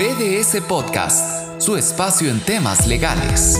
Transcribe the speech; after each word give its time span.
BDS 0.00 0.62
Podcast, 0.66 1.60
su 1.60 1.76
espacio 1.76 2.30
en 2.30 2.40
temas 2.40 2.86
legales. 2.86 3.54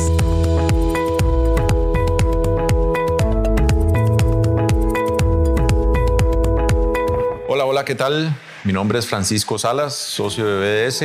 Hola, 7.46 7.66
hola, 7.66 7.84
¿qué 7.84 7.94
tal? 7.94 8.34
Mi 8.64 8.72
nombre 8.72 8.98
es 8.98 9.06
Francisco 9.06 9.58
Salas, 9.58 9.94
socio 9.94 10.46
de 10.46 10.86
BDS. 10.86 11.02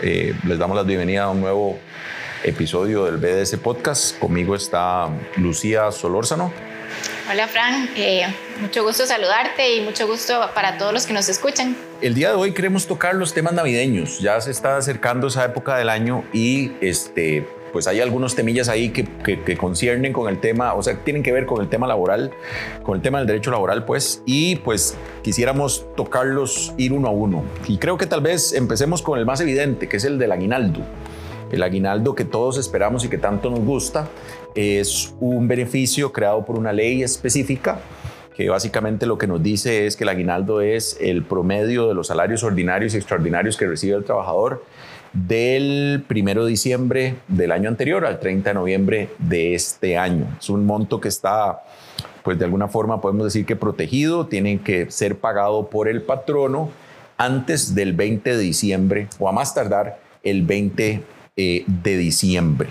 Eh, 0.00 0.34
les 0.46 0.58
damos 0.58 0.74
la 0.74 0.84
bienvenida 0.84 1.24
a 1.24 1.28
un 1.28 1.42
nuevo 1.42 1.78
episodio 2.42 3.04
del 3.04 3.18
BDS 3.18 3.58
Podcast. 3.58 4.18
Conmigo 4.18 4.54
está 4.54 5.10
Lucía 5.36 5.92
Solórzano. 5.92 6.50
Hola 7.32 7.48
Fran, 7.48 7.88
eh, 7.96 8.26
mucho 8.60 8.84
gusto 8.84 9.06
saludarte 9.06 9.76
y 9.76 9.80
mucho 9.80 10.06
gusto 10.06 10.50
para 10.54 10.76
todos 10.76 10.92
los 10.92 11.06
que 11.06 11.14
nos 11.14 11.30
escuchan. 11.30 11.74
El 12.02 12.12
día 12.12 12.28
de 12.28 12.34
hoy 12.34 12.52
queremos 12.52 12.86
tocar 12.86 13.14
los 13.14 13.32
temas 13.32 13.54
navideños. 13.54 14.20
Ya 14.20 14.38
se 14.42 14.50
está 14.50 14.76
acercando 14.76 15.28
esa 15.28 15.42
época 15.46 15.78
del 15.78 15.88
año 15.88 16.24
y 16.34 16.72
este, 16.82 17.48
pues 17.72 17.86
hay 17.86 18.02
algunos 18.02 18.34
temillas 18.34 18.68
ahí 18.68 18.90
que, 18.90 19.06
que, 19.24 19.56
conciernen 19.56 20.12
con 20.12 20.28
el 20.28 20.40
tema, 20.40 20.74
o 20.74 20.82
sea, 20.82 20.98
tienen 21.04 21.22
que 21.22 21.32
ver 21.32 21.46
con 21.46 21.62
el 21.62 21.70
tema 21.70 21.86
laboral, 21.86 22.32
con 22.82 22.96
el 22.96 23.02
tema 23.02 23.16
del 23.16 23.26
derecho 23.26 23.50
laboral, 23.50 23.86
pues, 23.86 24.22
y 24.26 24.56
pues 24.56 24.94
quisiéramos 25.22 25.86
tocarlos 25.96 26.74
ir 26.76 26.92
uno 26.92 27.08
a 27.08 27.12
uno. 27.12 27.44
Y 27.66 27.78
creo 27.78 27.96
que 27.96 28.04
tal 28.04 28.20
vez 28.20 28.52
empecemos 28.52 29.00
con 29.00 29.18
el 29.18 29.24
más 29.24 29.40
evidente, 29.40 29.88
que 29.88 29.96
es 29.96 30.04
el 30.04 30.18
del 30.18 30.32
aguinaldo. 30.32 30.82
El 31.52 31.62
aguinaldo 31.62 32.14
que 32.14 32.24
todos 32.24 32.58
esperamos 32.58 33.04
y 33.04 33.08
que 33.08 33.18
tanto 33.18 33.50
nos 33.50 33.60
gusta 33.60 34.08
es 34.54 35.14
un 35.20 35.46
beneficio 35.46 36.12
creado 36.12 36.44
por 36.44 36.58
una 36.58 36.72
ley 36.72 37.02
específica 37.02 37.80
que 38.34 38.48
básicamente 38.48 39.06
lo 39.06 39.18
que 39.18 39.26
nos 39.26 39.42
dice 39.42 39.86
es 39.86 39.96
que 39.96 40.04
el 40.04 40.08
aguinaldo 40.08 40.60
es 40.62 40.96
el 41.00 41.22
promedio 41.22 41.88
de 41.88 41.94
los 41.94 42.06
salarios 42.06 42.42
ordinarios 42.42 42.94
y 42.94 42.96
extraordinarios 42.96 43.56
que 43.56 43.66
recibe 43.66 43.96
el 43.96 44.04
trabajador 44.04 44.64
del 45.12 46.04
1 46.08 46.44
de 46.44 46.50
diciembre 46.50 47.16
del 47.28 47.52
año 47.52 47.68
anterior 47.68 48.06
al 48.06 48.18
30 48.18 48.50
de 48.50 48.54
noviembre 48.54 49.10
de 49.18 49.54
este 49.54 49.98
año. 49.98 50.26
Es 50.40 50.48
un 50.48 50.64
monto 50.64 51.00
que 51.00 51.08
está, 51.08 51.62
pues 52.22 52.38
de 52.38 52.46
alguna 52.46 52.68
forma 52.68 53.02
podemos 53.02 53.24
decir 53.24 53.44
que 53.44 53.56
protegido, 53.56 54.26
tiene 54.26 54.60
que 54.60 54.90
ser 54.90 55.18
pagado 55.18 55.68
por 55.68 55.88
el 55.88 56.00
patrono 56.00 56.70
antes 57.18 57.74
del 57.74 57.92
20 57.92 58.36
de 58.36 58.42
diciembre 58.42 59.08
o 59.18 59.28
a 59.28 59.32
más 59.32 59.54
tardar 59.54 60.00
el 60.22 60.42
20 60.42 61.02
eh, 61.36 61.64
de 61.66 61.96
diciembre. 61.96 62.68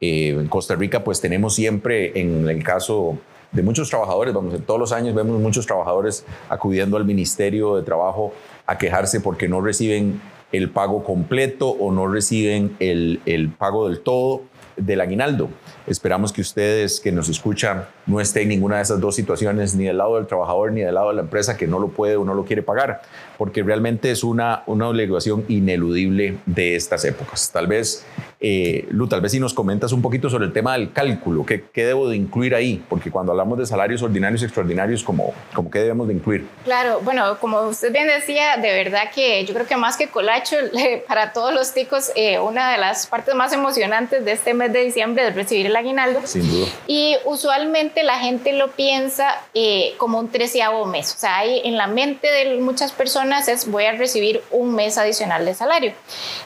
Eh, 0.00 0.30
en 0.30 0.48
Costa 0.48 0.76
Rica 0.76 1.02
pues 1.02 1.20
tenemos 1.20 1.54
siempre, 1.54 2.20
en 2.20 2.48
el 2.48 2.62
caso 2.62 3.18
de 3.52 3.62
muchos 3.62 3.90
trabajadores, 3.90 4.34
vamos, 4.34 4.54
en 4.54 4.62
todos 4.62 4.78
los 4.78 4.92
años 4.92 5.14
vemos 5.14 5.40
muchos 5.40 5.66
trabajadores 5.66 6.24
acudiendo 6.48 6.96
al 6.96 7.04
Ministerio 7.04 7.76
de 7.76 7.82
Trabajo 7.82 8.32
a 8.66 8.78
quejarse 8.78 9.20
porque 9.20 9.48
no 9.48 9.60
reciben 9.60 10.20
el 10.52 10.70
pago 10.70 11.02
completo 11.02 11.68
o 11.68 11.90
no 11.92 12.06
reciben 12.06 12.76
el, 12.78 13.20
el 13.26 13.48
pago 13.48 13.88
del 13.88 14.00
todo 14.00 14.42
del 14.76 15.00
aguinaldo. 15.00 15.48
Esperamos 15.86 16.32
que 16.32 16.42
ustedes 16.42 17.00
que 17.00 17.12
nos 17.12 17.28
escuchan 17.28 17.86
no 18.06 18.20
estén 18.20 18.44
en 18.44 18.48
ninguna 18.50 18.76
de 18.76 18.82
esas 18.82 19.00
dos 19.00 19.14
situaciones, 19.14 19.74
ni 19.74 19.84
del 19.84 19.98
lado 19.98 20.16
del 20.16 20.26
trabajador 20.26 20.72
ni 20.72 20.80
del 20.80 20.94
lado 20.94 21.08
de 21.08 21.16
la 21.16 21.22
empresa 21.22 21.56
que 21.56 21.66
no 21.66 21.78
lo 21.78 21.88
puede 21.88 22.16
o 22.16 22.24
no 22.24 22.34
lo 22.34 22.44
quiere 22.44 22.62
pagar, 22.62 23.02
porque 23.36 23.62
realmente 23.62 24.10
es 24.10 24.24
una, 24.24 24.62
una 24.66 24.88
obligación 24.88 25.44
ineludible 25.48 26.38
de 26.46 26.76
estas 26.76 27.04
épocas. 27.04 27.50
Tal 27.52 27.66
vez, 27.66 28.06
eh, 28.40 28.86
Lu, 28.90 29.08
tal 29.08 29.20
vez 29.20 29.32
si 29.32 29.40
nos 29.40 29.54
comentas 29.54 29.92
un 29.92 30.02
poquito 30.02 30.30
sobre 30.30 30.46
el 30.46 30.52
tema 30.52 30.74
del 30.74 30.92
cálculo, 30.92 31.44
¿qué, 31.44 31.64
¿qué, 31.72 31.84
debo 31.84 32.08
de 32.08 32.16
incluir 32.16 32.54
ahí? 32.54 32.82
Porque 32.88 33.10
cuando 33.10 33.32
hablamos 33.32 33.58
de 33.58 33.66
salarios 33.66 34.02
ordinarios 34.02 34.42
y 34.42 34.44
extraordinarios, 34.44 35.02
¿cómo, 35.02 35.34
cómo 35.54 35.70
qué 35.70 35.80
debemos 35.80 36.06
de 36.08 36.14
incluir? 36.14 36.46
Claro, 36.64 37.00
bueno, 37.02 37.38
como 37.40 37.62
usted 37.62 37.92
bien 37.92 38.06
decía, 38.06 38.56
de 38.56 38.72
verdad 38.72 39.10
que 39.14 39.44
yo 39.44 39.54
creo 39.54 39.66
que 39.66 39.76
más 39.76 39.96
que 39.96 40.08
colacho, 40.08 40.56
para 41.08 41.32
todos 41.32 41.52
los 41.52 41.72
ticos, 41.74 42.12
eh, 42.14 42.38
una 42.38 42.72
de 42.72 42.78
las 42.78 43.06
partes 43.06 43.34
más 43.34 43.52
emocionantes 43.52 44.24
de 44.24 44.32
este 44.32 44.54
mes 44.54 44.72
de 44.72 44.84
diciembre 44.84 45.28
es 45.28 45.34
recibir 45.34 45.66
el 45.66 45.76
aguinaldo. 45.76 46.20
Sin 46.24 46.48
duda. 46.48 46.66
Y 46.86 47.16
usualmente 47.24 47.95
la 48.02 48.18
gente 48.18 48.52
lo 48.52 48.72
piensa 48.72 49.42
eh, 49.54 49.94
como 49.98 50.18
un 50.18 50.30
treceavo 50.30 50.86
mes. 50.86 51.14
O 51.14 51.18
sea, 51.18 51.38
hay 51.38 51.60
en 51.64 51.76
la 51.76 51.86
mente 51.86 52.30
de 52.30 52.56
muchas 52.58 52.92
personas 52.92 53.48
es 53.48 53.70
voy 53.70 53.84
a 53.84 53.92
recibir 53.92 54.42
un 54.50 54.74
mes 54.74 54.98
adicional 54.98 55.44
de 55.44 55.54
salario. 55.54 55.92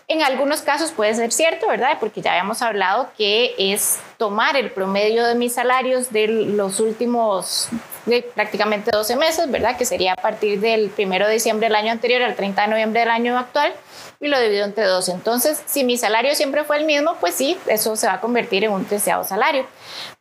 En 0.08 0.22
algunos 0.22 0.62
casos 0.62 0.92
puede 0.92 1.14
ser 1.14 1.32
cierto, 1.32 1.68
¿verdad? 1.68 1.98
Porque 2.00 2.20
ya 2.22 2.32
habíamos 2.32 2.62
hablado 2.62 3.10
que 3.16 3.54
es 3.58 4.00
tomar 4.16 4.56
el 4.56 4.70
promedio 4.70 5.26
de 5.26 5.34
mis 5.34 5.54
salarios 5.54 6.12
de 6.12 6.28
los 6.28 6.80
últimos 6.80 7.68
de 8.06 8.22
prácticamente 8.22 8.90
12 8.90 9.16
meses, 9.16 9.50
¿verdad? 9.50 9.76
Que 9.76 9.84
sería 9.84 10.12
a 10.14 10.16
partir 10.16 10.60
del 10.60 10.90
1 10.96 11.26
de 11.26 11.32
diciembre 11.32 11.68
del 11.68 11.76
año 11.76 11.92
anterior 11.92 12.22
al 12.22 12.34
30 12.34 12.62
de 12.62 12.68
noviembre 12.68 13.00
del 13.00 13.10
año 13.10 13.38
actual 13.38 13.72
y 14.20 14.28
lo 14.28 14.40
divido 14.40 14.64
entre 14.64 14.84
dos. 14.84 15.08
Entonces, 15.08 15.62
si 15.66 15.84
mi 15.84 15.96
salario 15.96 16.34
siempre 16.34 16.64
fue 16.64 16.78
el 16.78 16.84
mismo, 16.84 17.16
pues 17.20 17.34
sí, 17.34 17.56
eso 17.66 17.96
se 17.96 18.06
va 18.06 18.14
a 18.14 18.20
convertir 18.20 18.64
en 18.64 18.72
un 18.72 18.84
treceavo 18.84 19.24
salario. 19.24 19.66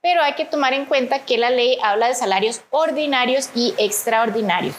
Pero 0.01 0.21
hay 0.21 0.33
que 0.33 0.45
tomar 0.45 0.73
en 0.73 0.85
cuenta 0.85 1.25
que 1.25 1.37
la 1.37 1.49
ley 1.49 1.77
habla 1.83 2.07
de 2.07 2.15
salarios 2.15 2.61
ordinarios 2.69 3.49
y 3.55 3.73
extraordinarios. 3.77 4.75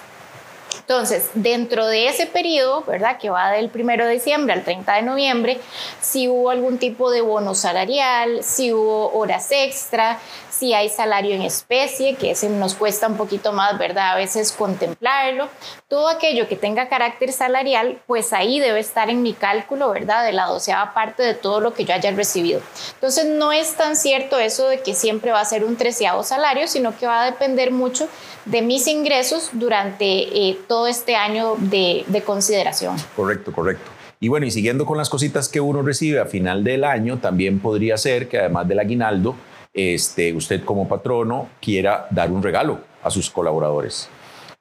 Entonces, 0.91 1.31
dentro 1.35 1.87
de 1.87 2.09
ese 2.09 2.27
periodo, 2.27 2.83
¿verdad? 2.83 3.17
Que 3.19 3.31
va 3.31 3.53
del 3.53 3.71
1 3.73 4.07
de 4.07 4.11
diciembre 4.11 4.55
al 4.55 4.65
30 4.65 4.95
de 4.95 5.03
noviembre, 5.03 5.61
si 6.01 6.27
hubo 6.27 6.51
algún 6.51 6.79
tipo 6.79 7.13
de 7.13 7.21
bono 7.21 7.55
salarial, 7.55 8.43
si 8.43 8.73
hubo 8.73 9.13
horas 9.13 9.53
extra, 9.53 10.19
si 10.61 10.75
hay 10.75 10.91
salario 10.91 11.35
en 11.35 11.41
especie, 11.41 12.17
que 12.17 12.33
ese 12.33 12.51
nos 12.51 12.75
cuesta 12.75 13.09
un 13.09 13.17
poquito 13.17 13.55
más, 13.55 13.79
¿verdad? 13.79 14.13
A 14.13 14.17
veces 14.17 14.53
contemplarlo. 14.53 15.49
Todo 15.89 16.09
aquello 16.09 16.49
que 16.49 16.57
tenga 16.57 16.91
carácter 16.91 17.33
salarial, 17.33 17.99
pues 18.07 18.35
ahí 18.35 18.61
debe 18.61 18.79
estar 18.79 19.09
en 19.09 19.23
mi 19.23 19.33
cálculo, 19.33 19.89
¿verdad? 19.89 20.23
De 20.23 20.33
la 20.33 20.45
doceava 20.45 20.93
parte 20.93 21.23
de 21.23 21.33
todo 21.33 21.63
lo 21.63 21.73
que 21.73 21.87
yo 21.87 21.95
haya 21.95 22.11
recibido. 22.11 22.61
Entonces, 22.93 23.25
no 23.25 23.53
es 23.53 23.75
tan 23.77 23.97
cierto 23.97 24.39
eso 24.39 24.69
de 24.69 24.83
que 24.83 24.95
siempre 24.95 25.33
va 25.33 25.41
a 25.41 25.47
ser 25.47 25.65
un 25.65 25.77
treceavo 25.77 26.25
salario, 26.25 26.69
sino 26.69 26.95
que 26.95 27.07
va 27.07 27.23
a 27.23 27.31
depender 27.31 27.71
mucho 27.71 28.07
de 28.45 28.61
mis 28.61 28.87
ingresos 28.87 29.49
durante 29.55 30.05
eh, 30.05 30.59
todo 30.69 30.89
este 30.89 31.17
año 31.17 31.55
de, 31.57 32.05
de 32.07 32.23
consideración. 32.23 32.97
Correcto, 33.17 33.51
correcto. 33.51 33.91
Y 34.21 34.29
bueno, 34.29 34.45
y 34.45 34.51
siguiendo 34.51 34.85
con 34.85 34.99
las 34.99 35.09
cositas 35.09 35.49
que 35.49 35.63
uno 35.63 35.81
recibe 35.81 36.21
a 36.21 36.27
final 36.27 36.65
del 36.65 36.85
año, 36.85 37.17
también 37.17 37.61
podría 37.61 37.97
ser 37.97 38.29
que 38.29 38.39
además 38.39 38.69
del 38.69 38.81
aguinaldo, 38.81 39.35
este, 39.73 40.33
usted 40.33 40.65
como 40.65 40.89
patrono 40.89 41.49
quiera 41.61 42.07
dar 42.11 42.31
un 42.31 42.43
regalo 42.43 42.81
a 43.03 43.11
sus 43.11 43.31
colaboradores. 43.31 44.09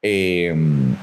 Em, 0.01 0.95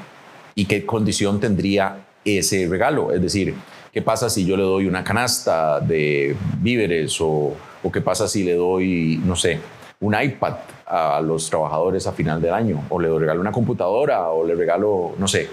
¿Y 0.54 0.64
qué 0.64 0.86
condición 0.86 1.38
tendría 1.38 2.06
ese 2.24 2.66
regalo? 2.66 3.12
Es 3.12 3.20
decir, 3.20 3.54
¿qué 3.92 4.00
pasa 4.00 4.30
si 4.30 4.46
yo 4.46 4.56
le 4.56 4.62
doy 4.62 4.86
una 4.86 5.04
canasta 5.04 5.80
de 5.80 6.34
víveres 6.60 7.20
o, 7.20 7.54
o 7.82 7.92
qué 7.92 8.00
pasa 8.00 8.26
si 8.26 8.42
le 8.42 8.54
doy, 8.54 9.20
no 9.24 9.36
sé, 9.36 9.58
un 10.00 10.14
iPad 10.18 10.54
a 10.86 11.20
los 11.20 11.50
trabajadores 11.50 12.06
a 12.06 12.12
final 12.12 12.40
del 12.40 12.54
año 12.54 12.84
o 12.88 12.98
le 13.00 13.18
regalo 13.18 13.40
una 13.40 13.52
computadora 13.52 14.30
o 14.30 14.46
le 14.46 14.54
regalo, 14.54 15.14
no 15.18 15.28
sé, 15.28 15.48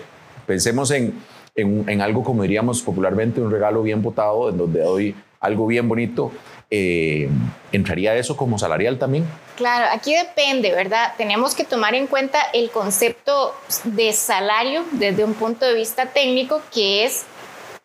pensemos 0.45 0.91
en, 0.91 1.13
en, 1.55 1.83
en 1.87 2.01
algo 2.01 2.23
como 2.23 2.43
diríamos 2.43 2.81
popularmente, 2.81 3.41
un 3.41 3.51
regalo 3.51 3.83
bien 3.83 4.01
votado, 4.01 4.49
en 4.49 4.57
donde 4.57 4.81
doy 4.81 5.15
algo 5.39 5.67
bien 5.67 5.89
bonito 5.89 6.31
eh, 6.75 7.29
¿entraría 7.71 8.15
eso 8.15 8.35
como 8.35 8.57
salarial 8.57 8.97
también? 8.97 9.27
Claro, 9.57 9.85
aquí 9.91 10.15
depende, 10.15 10.71
¿verdad? 10.71 11.13
Tenemos 11.17 11.53
que 11.53 11.65
tomar 11.65 11.93
en 11.93 12.07
cuenta 12.07 12.39
el 12.51 12.71
concepto 12.71 13.53
de 13.83 14.11
salario 14.11 14.83
desde 14.93 15.23
un 15.23 15.35
punto 15.35 15.67
de 15.67 15.75
vista 15.75 16.07
técnico, 16.07 16.63
que 16.73 17.05
es 17.05 17.25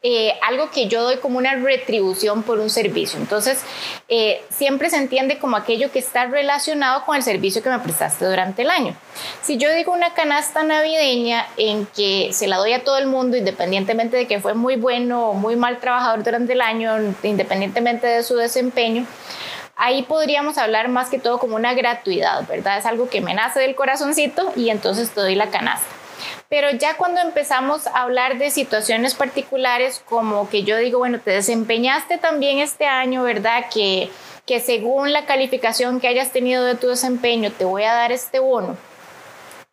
eh, 0.01 0.35
algo 0.47 0.71
que 0.71 0.87
yo 0.87 1.03
doy 1.03 1.17
como 1.17 1.39
una 1.39 1.57
retribución 1.57 2.45
por 2.45 2.61
un 2.61 2.71
servicio. 2.71 3.19
Entonces, 3.19 3.61
eh, 4.09 4.45
siempre 4.49 4.91
se 4.91 4.97
entiende 4.97 5.39
como 5.39 5.57
aquello 5.57 5.91
que 5.91 5.99
está 5.99 6.27
relacionado 6.27 7.05
con 7.05 7.17
el 7.17 7.25
servicio 7.25 7.65
que 7.65 7.71
me 7.71 7.81
prestaste 7.81 8.25
durante 8.25 8.63
el 8.63 8.71
año. 8.71 8.95
Si 9.43 9.57
yo 9.57 9.73
digo 9.75 9.93
una 9.93 10.15
canasta 10.15 10.63
navideña 10.63 11.47
en 11.57 11.87
que 11.87 12.31
se 12.33 12.47
la 12.47 12.59
doy 12.59 12.75
a 12.75 12.85
todo 12.85 12.97
el 12.99 13.09
mundo, 13.09 13.37
independientemente 13.37 14.17
de 14.17 14.29
que 14.29 14.39
fue 14.39 14.55
muy 14.55 14.77
bueno 14.77 15.31
o 15.31 15.35
muy 15.35 15.57
mal 15.57 15.81
trabajador 15.81 16.23
durante 16.23 16.53
el 16.53 16.61
año, 16.61 16.97
independientemente 17.25 18.07
de 18.07 18.23
su 18.23 18.37
desempeño, 18.37 19.05
ahí 19.75 20.03
podríamos 20.03 20.59
hablar 20.59 20.89
más 20.89 21.11
que 21.11 21.19
todo 21.19 21.41
como 21.41 21.57
una 21.57 21.75
gratuidad, 21.75 22.47
¿verdad? 22.47 22.79
Es 22.79 22.87
algo 22.87 23.09
que 23.09 23.21
me 23.21 23.35
nace 23.35 23.59
del 23.59 23.75
corazoncito 23.75 24.53
y 24.55 24.71
entonces 24.71 25.11
te 25.11 25.21
doy 25.21 25.35
la 25.35 25.51
canasta. 25.51 25.98
Pero 26.49 26.71
ya 26.71 26.97
cuando 26.97 27.21
empezamos 27.21 27.87
a 27.87 28.03
hablar 28.03 28.39
de 28.39 28.51
situaciones 28.51 29.15
particulares, 29.15 30.03
como 30.09 30.49
que 30.49 30.63
yo 30.63 30.79
digo, 30.79 30.99
bueno, 30.99 31.21
te 31.21 31.31
desempeñaste 31.31 32.17
también 32.17 32.59
este 32.59 32.87
año, 32.87 33.23
¿verdad? 33.23 33.67
Que, 33.73 34.11
que 34.47 34.59
según 34.59 35.13
la 35.13 35.27
calificación 35.27 36.01
que 36.01 36.09
hayas 36.09 36.33
tenido 36.33 36.65
de 36.65 36.75
tu 36.75 36.89
desempeño, 36.89 37.53
te 37.53 37.67
voy 37.67 37.83
a 37.83 37.93
dar 37.93 38.13
este 38.13 38.39
bono. 38.39 38.77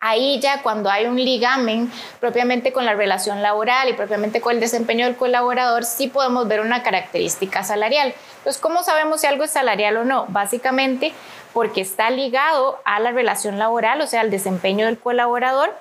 Ahí 0.00 0.38
ya 0.40 0.62
cuando 0.62 0.90
hay 0.90 1.06
un 1.06 1.16
ligamen 1.16 1.90
propiamente 2.20 2.70
con 2.74 2.84
la 2.84 2.94
relación 2.94 3.40
laboral 3.40 3.88
y 3.88 3.94
propiamente 3.94 4.42
con 4.42 4.52
el 4.52 4.60
desempeño 4.60 5.06
del 5.06 5.16
colaborador, 5.16 5.84
sí 5.84 6.08
podemos 6.08 6.46
ver 6.46 6.60
una 6.60 6.82
característica 6.82 7.64
salarial. 7.64 8.12
Entonces, 8.36 8.60
¿cómo 8.60 8.82
sabemos 8.82 9.22
si 9.22 9.26
algo 9.26 9.44
es 9.44 9.50
salarial 9.50 9.96
o 9.96 10.04
no? 10.04 10.26
Básicamente 10.28 11.14
porque 11.54 11.80
está 11.80 12.10
ligado 12.10 12.78
a 12.84 13.00
la 13.00 13.12
relación 13.12 13.58
laboral, 13.58 14.02
o 14.02 14.06
sea, 14.06 14.20
al 14.20 14.30
desempeño 14.30 14.84
del 14.84 14.98
colaborador 14.98 15.74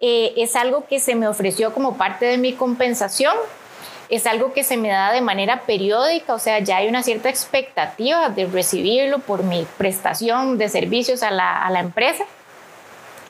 eh, 0.00 0.32
es 0.36 0.54
algo 0.56 0.86
que 0.86 1.00
se 1.00 1.14
me 1.14 1.26
ofreció 1.26 1.74
como 1.74 1.96
parte 1.96 2.26
de 2.26 2.38
mi 2.38 2.52
compensación. 2.54 3.34
es 4.08 4.26
algo 4.26 4.54
que 4.54 4.64
se 4.64 4.78
me 4.78 4.88
da 4.88 5.12
de 5.12 5.20
manera 5.20 5.62
periódica, 5.66 6.32
o 6.32 6.38
sea, 6.38 6.60
ya 6.60 6.78
hay 6.78 6.88
una 6.88 7.02
cierta 7.02 7.28
expectativa 7.28 8.30
de 8.30 8.46
recibirlo 8.46 9.18
por 9.18 9.42
mi 9.42 9.66
prestación 9.76 10.56
de 10.56 10.70
servicios 10.70 11.22
a 11.22 11.30
la, 11.30 11.62
a 11.62 11.70
la 11.70 11.80
empresa. 11.80 12.24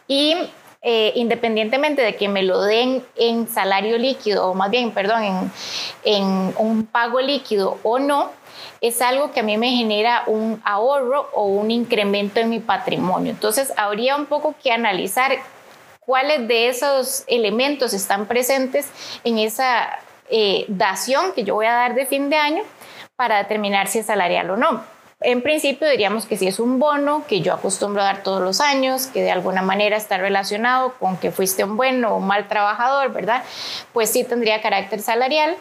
Y 0.07 0.37
eh, 0.81 1.13
independientemente 1.17 2.03
de 2.03 2.15
que 2.15 2.29
me 2.29 2.45
lo 2.45 2.63
den 2.63 3.05
en 3.17 3.49
salario 3.49 3.99
líquido, 3.99 4.49
o 4.49 4.55
más 4.55 4.71
bien, 4.71 4.93
perdón, 4.93 5.25
en, 5.25 5.53
en 6.05 6.55
un 6.57 6.87
pago 6.87 7.21
líquido 7.21 7.79
o 7.83 7.99
no, 7.99 8.31
es 8.81 9.03
algo 9.03 9.33
que 9.33 9.41
a 9.41 9.43
mí 9.43 9.57
me 9.57 9.71
genera 9.71 10.23
un 10.29 10.63
ahorro 10.65 11.29
o 11.35 11.47
un 11.47 11.73
incremento 11.73 12.39
en 12.39 12.51
mi 12.51 12.61
patrimonio. 12.61 13.33
Entonces, 13.33 13.73
habría 13.77 14.15
un 14.15 14.27
poco 14.27 14.55
que 14.63 14.71
analizar 14.71 15.33
cuáles 16.09 16.49
de 16.49 16.71
esos 16.71 17.25
elementos 17.27 17.93
están 17.93 18.25
presentes 18.25 18.87
en 19.25 19.37
esa 19.37 19.91
eh, 20.31 20.65
dación 20.69 21.35
que 21.35 21.45
yo 21.45 21.55
voy 21.55 21.67
a 21.67 21.75
dar 21.75 21.95
de 21.95 22.07
fin 22.07 22.31
de 22.31 22.37
año 22.37 22.63
para 23.15 23.37
determinar 23.37 23.89
si 23.89 23.99
es 23.99 24.07
salarial 24.07 24.49
o 24.49 24.57
no. 24.57 24.83
En 25.21 25.43
principio 25.43 25.87
diríamos 25.87 26.25
que 26.25 26.39
si 26.39 26.49
es 26.49 26.61
un 26.61 26.79
bono 26.79 27.25
que 27.29 27.43
yo 27.43 27.53
acostumbro 27.53 28.01
a 28.01 28.07
dar 28.07 28.23
todos 28.23 28.41
los 28.41 28.63
años, 28.63 29.07
que 29.09 29.23
de 29.23 29.31
alguna 29.31 29.61
manera 29.61 29.99
está 29.99 30.17
relacionado 30.17 30.95
con 30.95 31.19
que 31.19 31.31
fuiste 31.31 31.63
un 31.63 31.77
buen 31.77 32.03
o 32.07 32.17
un 32.17 32.27
mal 32.27 32.49
trabajador, 32.49 33.13
¿verdad? 33.13 33.45
Pues 33.93 34.09
sí 34.09 34.25
tendría 34.25 34.63
carácter 34.63 35.03
salarial. 35.03 35.59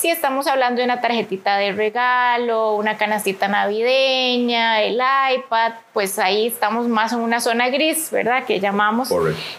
Si 0.00 0.08
estamos 0.08 0.46
hablando 0.46 0.78
de 0.78 0.86
una 0.86 1.02
tarjetita 1.02 1.58
de 1.58 1.72
regalo, 1.72 2.74
una 2.74 2.96
canastita 2.96 3.48
navideña, 3.48 4.80
el 4.80 4.94
iPad, 4.94 5.72
pues 5.92 6.18
ahí 6.18 6.46
estamos 6.46 6.88
más 6.88 7.12
en 7.12 7.18
una 7.18 7.38
zona 7.38 7.68
gris, 7.68 8.08
¿verdad? 8.10 8.46
Que 8.46 8.60
llamamos. 8.60 9.12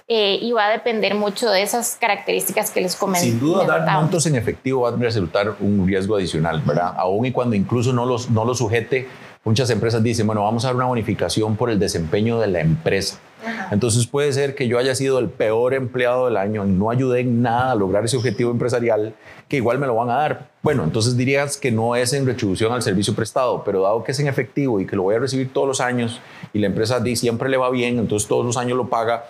Eh, 0.07 0.39
y 0.41 0.51
va 0.51 0.65
a 0.65 0.71
depender 0.71 1.13
mucho 1.13 1.51
de 1.51 1.61
esas 1.61 1.95
características 2.01 2.71
que 2.71 2.81
les 2.81 2.95
comenté. 2.95 3.27
Sin 3.27 3.39
duda, 3.39 3.67
dar 3.67 4.01
montos 4.01 4.25
en 4.25 4.35
efectivo 4.35 4.81
va 4.81 4.89
a 4.89 4.95
resultar 4.95 5.57
un 5.59 5.85
riesgo 5.85 6.15
adicional, 6.15 6.59
¿verdad? 6.65 6.95
Aún 6.97 7.27
y 7.27 7.31
cuando 7.31 7.55
incluso 7.55 7.93
no 7.93 8.07
los, 8.07 8.31
no 8.31 8.43
lo 8.43 8.55
sujete 8.55 9.07
muchas 9.43 9.69
empresas 9.69 10.03
dicen, 10.03 10.27
bueno, 10.27 10.43
vamos 10.43 10.65
a 10.65 10.69
dar 10.69 10.75
una 10.75 10.85
bonificación 10.85 11.55
por 11.55 11.69
el 11.69 11.79
desempeño 11.79 12.39
de 12.39 12.47
la 12.47 12.61
empresa. 12.61 13.19
Entonces 13.71 14.07
puede 14.07 14.31
ser 14.33 14.55
que 14.55 14.67
yo 14.67 14.77
haya 14.77 14.95
sido 14.95 15.19
el 15.19 15.29
peor 15.29 15.73
empleado 15.73 16.25
del 16.25 16.37
año 16.37 16.65
y 16.65 16.69
no 16.69 16.89
ayudé 16.89 17.21
en 17.21 17.41
nada 17.41 17.71
a 17.71 17.75
lograr 17.75 18.05
ese 18.05 18.17
objetivo 18.17 18.51
empresarial, 18.51 19.13
que 19.47 19.57
igual 19.57 19.79
me 19.79 19.87
lo 19.87 19.95
van 19.95 20.09
a 20.09 20.15
dar. 20.15 20.49
Bueno, 20.61 20.83
entonces 20.83 21.17
dirías 21.17 21.57
que 21.57 21.71
no 21.71 21.95
es 21.95 22.13
en 22.13 22.25
retribución 22.25 22.71
al 22.71 22.81
servicio 22.81 23.15
prestado, 23.15 23.63
pero 23.63 23.81
dado 23.81 24.03
que 24.03 24.11
es 24.11 24.19
en 24.19 24.27
efectivo 24.27 24.79
y 24.79 24.85
que 24.85 24.95
lo 24.95 25.03
voy 25.03 25.15
a 25.15 25.19
recibir 25.19 25.51
todos 25.51 25.67
los 25.67 25.81
años 25.81 26.19
y 26.53 26.59
la 26.59 26.67
empresa 26.67 27.03
siempre 27.15 27.49
le 27.49 27.57
va 27.57 27.69
bien, 27.69 27.99
entonces 27.99 28.27
todos 28.27 28.45
los 28.45 28.57
años 28.57 28.77
lo 28.77 28.87
paga, 28.87 29.25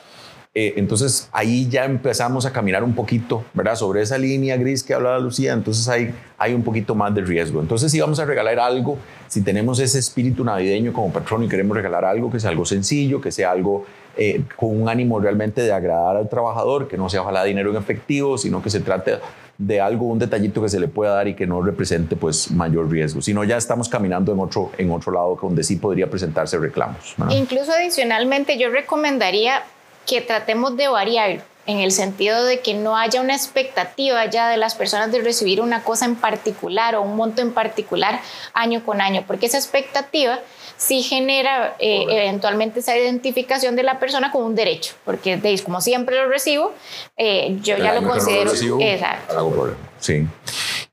eh, 0.53 0.73
entonces 0.75 1.29
ahí 1.31 1.69
ya 1.69 1.85
empezamos 1.85 2.45
a 2.45 2.51
caminar 2.51 2.83
un 2.83 2.93
poquito, 2.93 3.45
¿verdad? 3.53 3.75
Sobre 3.75 4.01
esa 4.01 4.17
línea 4.17 4.57
gris 4.57 4.83
que 4.83 4.93
hablaba 4.93 5.17
Lucía, 5.17 5.53
entonces 5.53 5.87
hay, 5.87 6.13
hay 6.37 6.53
un 6.53 6.61
poquito 6.61 6.93
más 6.93 7.15
de 7.15 7.21
riesgo. 7.21 7.61
Entonces 7.61 7.89
si 7.89 8.01
vamos 8.01 8.19
a 8.19 8.25
regalar 8.25 8.59
algo, 8.59 8.97
si 9.29 9.41
tenemos 9.41 9.79
ese 9.79 9.97
espíritu 9.99 10.43
navideño 10.43 10.91
como 10.91 11.13
patrón 11.13 11.45
y 11.45 11.47
queremos 11.47 11.77
regalar 11.77 12.03
algo 12.03 12.29
que 12.29 12.41
sea 12.41 12.49
algo 12.49 12.65
sencillo, 12.65 13.21
que 13.21 13.31
sea 13.31 13.49
algo 13.51 13.85
eh, 14.17 14.43
con 14.57 14.81
un 14.81 14.89
ánimo 14.89 15.21
realmente 15.21 15.61
de 15.61 15.71
agradar 15.71 16.17
al 16.17 16.27
trabajador, 16.27 16.89
que 16.89 16.97
no 16.97 17.07
sea 17.07 17.21
ojalá 17.21 17.45
dinero 17.45 17.71
en 17.71 17.77
efectivo, 17.77 18.37
sino 18.37 18.61
que 18.61 18.69
se 18.69 18.81
trate 18.81 19.19
de 19.57 19.79
algo, 19.79 20.07
un 20.07 20.19
detallito 20.19 20.61
que 20.61 20.67
se 20.67 20.81
le 20.81 20.89
pueda 20.89 21.13
dar 21.13 21.29
y 21.29 21.33
que 21.33 21.47
no 21.47 21.61
represente 21.61 22.17
pues 22.17 22.51
mayor 22.51 22.91
riesgo, 22.91 23.21
sino 23.21 23.45
ya 23.45 23.55
estamos 23.55 23.87
caminando 23.87 24.33
en 24.33 24.39
otro, 24.39 24.71
en 24.77 24.91
otro 24.91 25.13
lado 25.13 25.39
donde 25.41 25.63
sí 25.63 25.77
podría 25.77 26.09
presentarse 26.09 26.57
reclamos. 26.57 27.15
Incluso 27.29 27.71
adicionalmente 27.71 28.57
yo 28.57 28.69
recomendaría 28.69 29.63
que 30.05 30.21
tratemos 30.21 30.75
de 30.77 30.87
variar 30.87 31.43
en 31.67 31.79
el 31.79 31.91
sentido 31.91 32.43
de 32.43 32.59
que 32.59 32.73
no 32.73 32.97
haya 32.97 33.21
una 33.21 33.35
expectativa 33.35 34.25
ya 34.25 34.49
de 34.49 34.57
las 34.57 34.75
personas 34.75 35.11
de 35.11 35.21
recibir 35.21 35.61
una 35.61 35.83
cosa 35.83 36.05
en 36.05 36.15
particular 36.15 36.95
o 36.95 37.01
un 37.01 37.15
monto 37.15 37.41
en 37.41 37.53
particular 37.53 38.19
año 38.53 38.83
con 38.83 38.99
año, 38.99 39.23
porque 39.27 39.45
esa 39.45 39.57
expectativa 39.57 40.39
sí 40.77 41.03
genera 41.03 41.75
eh, 41.77 42.05
eventualmente 42.09 42.79
esa 42.79 42.97
identificación 42.97 43.75
de 43.75 43.83
la 43.83 43.99
persona 43.99 44.31
como 44.31 44.47
un 44.47 44.55
derecho, 44.55 44.95
porque 45.05 45.35
veis, 45.35 45.61
como 45.61 45.79
siempre 45.79 46.15
lo 46.15 46.27
recibo, 46.27 46.73
eh, 47.17 47.57
yo 47.61 47.77
ya 47.77 47.93
lo 47.93 48.07
considero. 48.07 48.51
exacto. 48.79 49.75
Sí. 49.99 50.27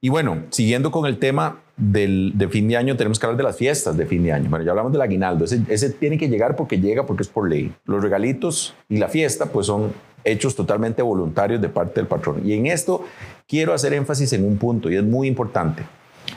Y 0.03 0.11
bueno, 0.11 0.45
siguiendo 0.51 0.91
con 0.91 1.07
el 1.07 1.19
tema 1.19 1.63
del, 1.79 2.33
de 2.35 2.49
fin 2.49 2.69
de 2.69 2.77
año, 2.77 2.97
tenemos 2.97 3.19
que 3.19 3.27
hablar 3.27 3.39
de 3.39 3.45
las 3.45 3.57
fiestas 3.57 3.97
de 3.97 4.05
fin 4.05 4.23
de 4.25 4.33
año. 4.33 4.51
Bueno, 4.51 4.65
ya 4.65 4.73
hablamos 4.73 4.93
del 4.93 5.01
aguinaldo, 5.01 5.45
ese, 5.45 5.63
ese 5.69 5.91
tiene 5.91 6.19
que 6.19 6.29
llegar 6.29 6.57
porque 6.57 6.79
llega, 6.79 7.07
porque 7.07 7.23
es 7.23 7.29
por 7.29 7.49
ley. 7.49 7.73
Los 7.87 8.03
regalitos 8.03 8.75
y 8.89 8.99
la 8.99 9.09
fiesta, 9.09 9.47
pues 9.47 9.67
son 9.67 9.93
hechos 10.25 10.55
totalmente 10.55 11.03
voluntarios 11.03 11.61
de 11.61 11.69
parte 11.69 12.01
del 12.01 12.07
patrón. 12.07 12.43
Y 12.45 12.53
en 12.53 12.67
esto 12.67 13.05
quiero 13.47 13.73
hacer 13.73 13.95
énfasis 13.95 14.33
en 14.33 14.45
un 14.45 14.59
punto 14.59 14.91
y 14.91 14.97
es 14.97 15.05
muy 15.05 15.29
importante. 15.29 15.85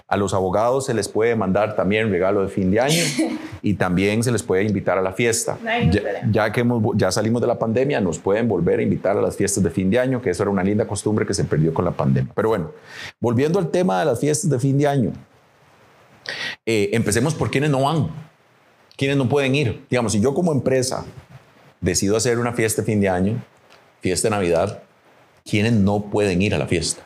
A 0.07 0.15
los 0.15 0.33
abogados 0.33 0.85
se 0.85 0.93
les 0.93 1.09
puede 1.09 1.35
mandar 1.35 1.75
también 1.75 2.09
regalo 2.09 2.41
de 2.41 2.47
fin 2.47 2.71
de 2.71 2.79
año 2.79 3.03
y 3.61 3.73
también 3.73 4.23
se 4.23 4.31
les 4.31 4.43
puede 4.43 4.63
invitar 4.63 4.97
a 4.97 5.01
la 5.01 5.11
fiesta. 5.11 5.57
ya, 6.31 6.51
que 6.51 6.65
ya 6.95 7.11
salimos 7.11 7.41
de 7.41 7.47
la 7.47 7.59
pandemia, 7.59 7.99
nos 7.99 8.19
pueden 8.19 8.47
volver 8.47 8.79
a 8.79 8.83
invitar 8.83 9.17
a 9.17 9.21
las 9.21 9.35
fiestas 9.35 9.63
de 9.63 9.69
fin 9.69 9.89
de 9.89 9.99
año, 9.99 10.21
que 10.21 10.29
eso 10.29 10.43
era 10.43 10.49
una 10.49 10.63
linda 10.63 10.87
costumbre 10.87 11.25
que 11.25 11.33
se 11.33 11.43
perdió 11.43 11.73
con 11.73 11.85
la 11.85 11.91
pandemia. 11.91 12.31
Pero 12.35 12.49
bueno, 12.49 12.71
volviendo 13.19 13.59
al 13.59 13.69
tema 13.69 13.99
de 13.99 14.05
las 14.05 14.19
fiestas 14.19 14.49
de 14.49 14.59
fin 14.59 14.77
de 14.77 14.87
año, 14.87 15.11
eh, 16.65 16.89
empecemos 16.93 17.33
por 17.33 17.51
quienes 17.51 17.69
no 17.69 17.81
van, 17.81 18.09
quienes 18.97 19.17
no 19.17 19.27
pueden 19.29 19.55
ir. 19.55 19.85
Digamos, 19.89 20.11
si 20.13 20.21
yo 20.21 20.33
como 20.33 20.51
empresa 20.51 21.05
decido 21.79 22.15
hacer 22.15 22.39
una 22.39 22.53
fiesta 22.53 22.81
de 22.81 22.85
fin 22.85 23.01
de 23.01 23.09
año, 23.09 23.43
fiesta 24.01 24.27
de 24.27 24.35
Navidad, 24.35 24.83
¿quiénes 25.49 25.73
no 25.73 26.01
pueden 26.01 26.41
ir 26.41 26.55
a 26.55 26.57
la 26.57 26.67
fiesta? 26.67 27.03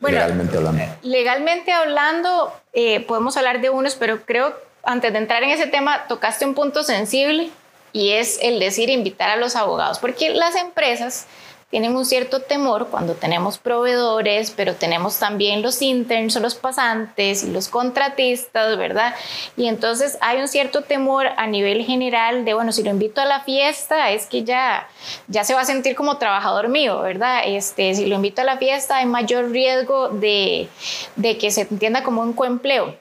legalmente 0.00 0.56
hablando. 0.56 0.84
Legalmente 1.02 1.72
hablando, 1.72 2.52
eh, 2.72 3.00
podemos 3.00 3.36
hablar 3.36 3.60
de 3.60 3.70
unos, 3.70 3.96
pero 3.96 4.24
creo, 4.24 4.54
antes 4.84 5.12
de 5.12 5.18
entrar 5.18 5.42
en 5.42 5.50
ese 5.50 5.66
tema, 5.66 6.06
tocaste 6.06 6.46
un 6.46 6.54
punto 6.54 6.84
sensible 6.84 7.50
y 7.92 8.10
es 8.10 8.38
el 8.42 8.60
decir 8.60 8.90
invitar 8.90 9.30
a 9.30 9.36
los 9.36 9.56
abogados, 9.56 9.98
porque 9.98 10.30
las 10.30 10.54
empresas 10.56 11.26
tienen 11.70 11.94
un 11.94 12.06
cierto 12.06 12.40
temor 12.40 12.88
cuando 12.90 13.14
tenemos 13.14 13.58
proveedores, 13.58 14.50
pero 14.50 14.74
tenemos 14.74 15.18
también 15.18 15.60
los 15.60 15.82
interns 15.82 16.34
o 16.36 16.40
los 16.40 16.54
pasantes 16.54 17.44
y 17.44 17.50
los 17.50 17.68
contratistas, 17.68 18.78
¿verdad? 18.78 19.14
Y 19.56 19.68
entonces 19.68 20.16
hay 20.22 20.40
un 20.40 20.48
cierto 20.48 20.82
temor 20.82 21.26
a 21.36 21.46
nivel 21.46 21.84
general 21.84 22.46
de, 22.46 22.54
bueno, 22.54 22.72
si 22.72 22.82
lo 22.82 22.90
invito 22.90 23.20
a 23.20 23.26
la 23.26 23.40
fiesta, 23.40 24.10
es 24.12 24.24
que 24.26 24.44
ya, 24.44 24.88
ya 25.26 25.44
se 25.44 25.52
va 25.52 25.60
a 25.60 25.66
sentir 25.66 25.94
como 25.94 26.16
trabajador 26.16 26.68
mío, 26.68 27.00
¿verdad? 27.00 27.42
Este, 27.44 27.94
si 27.94 28.06
lo 28.06 28.16
invito 28.16 28.40
a 28.40 28.44
la 28.44 28.56
fiesta, 28.56 28.96
hay 28.96 29.06
mayor 29.06 29.50
riesgo 29.50 30.08
de, 30.08 30.68
de 31.16 31.36
que 31.36 31.50
se 31.50 31.62
entienda 31.62 32.02
como 32.02 32.22
un 32.22 32.32
coempleo. 32.32 32.96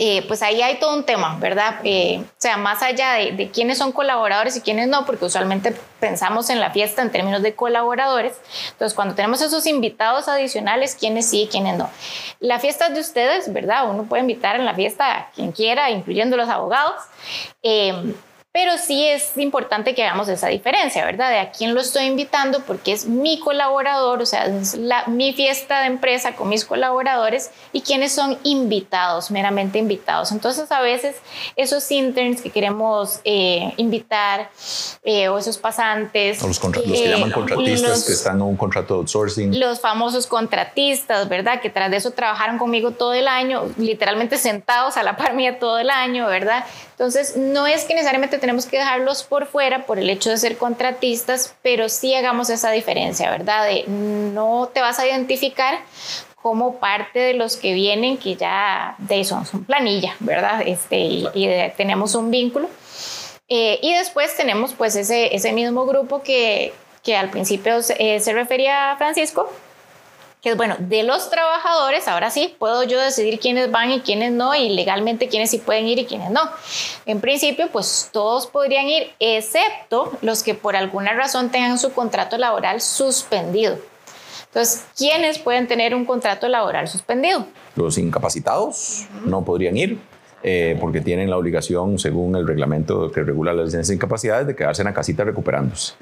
Eh, 0.00 0.24
pues 0.28 0.42
ahí 0.42 0.62
hay 0.62 0.78
todo 0.78 0.94
un 0.94 1.02
tema, 1.02 1.36
¿verdad? 1.40 1.80
Eh, 1.82 2.20
o 2.22 2.40
sea, 2.40 2.56
más 2.56 2.84
allá 2.84 3.14
de, 3.14 3.50
quiénes 3.52 3.78
son 3.78 3.90
colaboradores 3.90 4.56
y 4.56 4.60
quiénes 4.60 4.86
no, 4.86 5.04
porque 5.04 5.24
usualmente 5.24 5.74
pensamos 5.98 6.50
en 6.50 6.60
la 6.60 6.70
fiesta 6.70 7.02
en 7.02 7.10
términos 7.10 7.42
de 7.42 7.56
colaboradores. 7.56 8.34
Entonces, 8.70 8.94
cuando 8.94 9.16
tenemos 9.16 9.42
esos 9.42 9.66
invitados 9.66 10.28
adicionales, 10.28 10.94
quiénes 10.94 11.28
sí 11.28 11.42
y 11.42 11.48
quiénes 11.48 11.76
no. 11.76 11.90
La 12.38 12.60
fiesta 12.60 12.90
de 12.90 13.00
ustedes, 13.00 13.52
¿verdad? 13.52 13.90
Uno 13.90 14.04
puede 14.04 14.20
invitar 14.20 14.54
en 14.54 14.64
la 14.64 14.74
fiesta 14.74 15.16
a 15.16 15.30
quien 15.32 15.50
quiera, 15.50 15.90
incluyendo 15.90 16.36
los 16.36 16.48
abogados. 16.48 17.02
Eh, 17.64 18.14
pero 18.58 18.76
sí 18.76 19.06
es 19.06 19.36
importante 19.36 19.94
que 19.94 20.02
hagamos 20.02 20.28
esa 20.28 20.48
diferencia, 20.48 21.04
¿verdad? 21.04 21.30
De 21.30 21.38
a 21.38 21.52
quién 21.52 21.76
lo 21.76 21.80
estoy 21.80 22.06
invitando 22.06 22.58
porque 22.66 22.90
es 22.90 23.06
mi 23.06 23.38
colaborador, 23.38 24.20
o 24.20 24.26
sea, 24.26 24.46
es 24.46 24.74
la, 24.74 25.06
mi 25.06 25.32
fiesta 25.32 25.82
de 25.82 25.86
empresa 25.86 26.34
con 26.34 26.48
mis 26.48 26.64
colaboradores 26.64 27.52
y 27.72 27.82
quiénes 27.82 28.10
son 28.10 28.36
invitados, 28.42 29.30
meramente 29.30 29.78
invitados. 29.78 30.32
Entonces, 30.32 30.72
a 30.72 30.80
veces 30.80 31.14
esos 31.54 31.88
interns 31.92 32.42
que 32.42 32.50
queremos 32.50 33.20
eh, 33.22 33.74
invitar 33.76 34.50
eh, 35.04 35.28
o 35.28 35.38
esos 35.38 35.56
pasantes. 35.56 36.42
los, 36.42 36.60
los, 36.60 36.72
que 36.72 37.04
eh, 37.04 37.10
llaman 37.10 37.30
contratistas 37.30 38.06
que 38.06 38.12
están 38.12 38.38
en 38.38 38.42
un 38.42 38.56
contrato 38.56 38.94
de 38.94 39.00
outsourcing. 39.02 39.60
Los 39.60 39.78
famosos 39.78 40.26
contratistas, 40.26 41.28
¿verdad? 41.28 41.60
Que 41.60 41.70
tras 41.70 41.92
de 41.92 41.98
eso 41.98 42.10
trabajaron 42.10 42.58
conmigo 42.58 42.90
todo 42.90 43.14
el 43.14 43.28
año, 43.28 43.70
literalmente 43.76 44.36
sentados 44.36 44.96
a 44.96 45.04
la 45.04 45.16
par 45.16 45.34
mía 45.34 45.60
todo 45.60 45.78
el 45.78 45.90
año, 45.90 46.26
¿verdad? 46.26 46.64
Entonces, 46.98 47.36
no 47.36 47.68
es 47.68 47.84
que 47.84 47.94
necesariamente 47.94 48.38
tenemos 48.48 48.64
que 48.64 48.78
dejarlos 48.78 49.24
por 49.24 49.44
fuera 49.44 49.84
por 49.84 49.98
el 49.98 50.08
hecho 50.08 50.30
de 50.30 50.38
ser 50.38 50.56
contratistas, 50.56 51.54
pero 51.60 51.90
sí 51.90 52.14
hagamos 52.14 52.48
esa 52.48 52.70
diferencia, 52.70 53.30
¿verdad? 53.30 53.66
De 53.66 53.84
no 53.86 54.70
te 54.72 54.80
vas 54.80 54.98
a 54.98 55.06
identificar 55.06 55.80
como 56.40 56.76
parte 56.76 57.18
de 57.18 57.34
los 57.34 57.58
que 57.58 57.74
vienen, 57.74 58.16
que 58.16 58.36
ya 58.36 58.94
de 58.96 59.22
son, 59.24 59.44
son 59.44 59.66
planilla, 59.66 60.16
¿verdad? 60.20 60.62
Este, 60.64 60.96
y, 60.96 61.28
tenemos 61.76 62.14
un 62.14 62.30
vínculo. 62.30 62.70
Eh, 63.50 63.80
y 63.82 63.92
después 63.92 64.34
tenemos 64.34 64.72
pues 64.72 64.96
ese, 64.96 65.36
ese 65.36 65.52
mismo 65.52 65.84
grupo 65.84 66.22
que, 66.22 66.72
que 67.02 67.18
al 67.18 67.28
principio 67.28 67.82
se, 67.82 68.18
se 68.18 68.32
refería 68.32 68.92
a 68.92 68.96
Francisco, 68.96 69.52
que 70.42 70.50
es 70.50 70.56
bueno, 70.56 70.76
de 70.78 71.02
los 71.02 71.30
trabajadores, 71.30 72.06
ahora 72.06 72.30
sí, 72.30 72.54
puedo 72.58 72.84
yo 72.84 73.00
decidir 73.00 73.40
quiénes 73.40 73.70
van 73.70 73.90
y 73.90 74.00
quiénes 74.00 74.32
no, 74.32 74.54
y 74.54 74.68
legalmente 74.68 75.28
quiénes 75.28 75.50
sí 75.50 75.58
pueden 75.58 75.86
ir 75.86 75.98
y 75.98 76.04
quiénes 76.04 76.30
no. 76.30 76.40
En 77.06 77.20
principio, 77.20 77.68
pues 77.72 78.10
todos 78.12 78.46
podrían 78.46 78.86
ir, 78.86 79.10
excepto 79.18 80.12
los 80.22 80.42
que 80.42 80.54
por 80.54 80.76
alguna 80.76 81.12
razón 81.14 81.50
tengan 81.50 81.78
su 81.78 81.92
contrato 81.92 82.38
laboral 82.38 82.80
suspendido. 82.80 83.78
Entonces, 84.46 84.86
¿quiénes 84.96 85.38
pueden 85.38 85.66
tener 85.66 85.94
un 85.94 86.04
contrato 86.04 86.48
laboral 86.48 86.88
suspendido? 86.88 87.46
Los 87.76 87.98
incapacitados 87.98 89.06
no 89.24 89.44
podrían 89.44 89.76
ir. 89.76 89.98
Eh, 90.44 90.76
porque 90.80 91.00
tienen 91.00 91.30
la 91.30 91.36
obligación, 91.36 91.98
según 91.98 92.36
el 92.36 92.46
reglamento 92.46 93.10
que 93.10 93.24
regula 93.24 93.52
las 93.52 93.66
licencias 93.66 93.88
de 93.88 93.94
incapacidades, 93.96 94.46
de 94.46 94.54
quedarse 94.54 94.82
en 94.82 94.86
la 94.86 94.94
casita 94.94 95.24
recuperándose. 95.24 95.94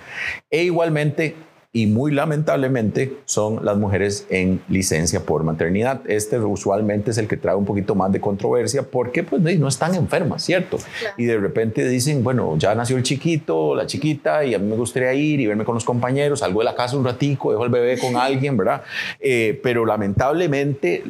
E 0.51 0.63
igualmente, 0.63 1.35
y 1.77 1.87
muy 1.87 2.11
lamentablemente 2.11 3.19
son 3.27 3.63
las 3.63 3.77
mujeres 3.77 4.27
en 4.31 4.63
licencia 4.71 5.21
por 5.21 5.45
maternidad. 5.45 6.01
Este 6.07 6.39
usualmente 6.39 7.11
es 7.11 7.19
el 7.19 7.29
que 7.29 7.37
trae 7.37 7.55
un 7.55 7.67
poquito 7.67 7.95
más 7.95 8.11
de 8.13 8.19
controversia 8.19 8.85
porque 8.85 9.23
pues 9.23 9.43
no 9.43 9.69
están 9.69 9.95
enfermas, 9.95 10.43
¿cierto? 10.43 10.79
Y 11.19 11.27
de 11.27 11.37
repente 11.37 11.87
dicen, 11.87 12.25
bueno, 12.25 12.57
ya 12.57 12.75
nació 12.75 12.97
el 12.97 13.03
chiquito, 13.03 13.75
la 13.75 13.85
chiquita 13.85 14.43
y 14.43 14.55
a 14.55 14.59
mí 14.59 14.67
me 14.67 14.77
gustaría 14.77 15.13
ir 15.13 15.39
y 15.39 15.47
verme 15.47 15.67
con 15.67 15.75
los 15.75 15.85
compañeros, 15.85 16.41
salgo 16.41 16.61
de 16.61 16.65
la 16.65 16.75
casa 16.75 16.97
un 16.97 17.05
ratico, 17.05 17.51
dejo 17.51 17.67
el 17.67 17.71
bebé 17.71 17.99
con 17.99 18.17
alguien, 18.17 18.57
¿verdad? 18.57 18.81
Eh, 19.21 19.61
pero 19.63 19.85
lamentablemente 19.85 21.05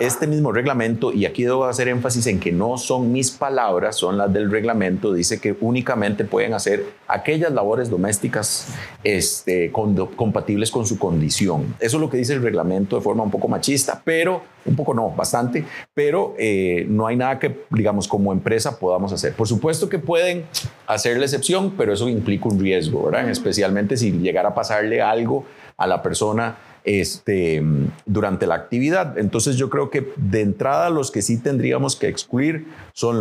este 0.00 0.26
mismo 0.26 0.52
reglamento, 0.52 1.12
y 1.12 1.26
aquí 1.26 1.44
debo 1.44 1.64
hacer 1.64 1.88
énfasis 1.88 2.26
en 2.26 2.40
que 2.40 2.52
no 2.52 2.78
son 2.78 3.12
mis 3.12 3.30
palabras, 3.30 3.96
son 3.96 4.18
las 4.18 4.32
del 4.32 4.50
reglamento, 4.50 5.12
dice 5.12 5.40
que 5.40 5.56
únicamente 5.60 6.24
pueden 6.24 6.54
hacer 6.54 6.84
aquellas 7.08 7.52
labores 7.52 7.90
domésticas 7.90 8.68
este, 9.02 9.72
compatibles 9.72 10.70
con 10.70 10.86
su 10.86 10.98
condición. 10.98 11.74
Eso 11.80 11.96
es 11.96 12.00
lo 12.00 12.10
que 12.10 12.16
dice 12.16 12.34
el 12.34 12.42
reglamento 12.42 12.96
de 12.96 13.02
forma 13.02 13.22
un 13.22 13.30
poco 13.30 13.48
machista, 13.48 14.02
pero 14.04 14.42
un 14.66 14.76
poco 14.76 14.94
no, 14.94 15.10
bastante, 15.10 15.64
pero 15.94 16.34
eh, 16.38 16.86
no 16.88 17.06
hay 17.06 17.16
nada 17.16 17.38
que, 17.38 17.64
digamos, 17.70 18.08
como 18.08 18.32
empresa 18.32 18.78
podamos 18.78 19.12
hacer. 19.12 19.32
Por 19.32 19.48
supuesto 19.48 19.88
que 19.88 19.98
pueden 19.98 20.44
hacer 20.86 21.18
la 21.18 21.24
excepción, 21.24 21.74
pero 21.76 21.92
eso 21.92 22.08
implica 22.08 22.48
un 22.48 22.60
riesgo, 22.60 23.04
¿verdad? 23.04 23.28
Especialmente 23.30 23.96
si 23.96 24.12
llegara 24.12 24.50
a 24.50 24.54
pasarle 24.54 25.00
algo 25.00 25.44
a 25.76 25.86
la 25.86 26.02
persona 26.02 26.56
este, 26.86 27.62
durante 28.06 28.46
la 28.46 28.54
actividad. 28.54 29.18
Entonces 29.18 29.56
yo 29.56 29.68
creo 29.68 29.90
que 29.90 30.12
de 30.16 30.40
entrada 30.40 30.88
los 30.88 31.10
que 31.10 31.20
sí 31.20 31.36
tendríamos 31.36 31.96
que 31.96 32.08
excluir 32.08 32.68
son 32.94 33.18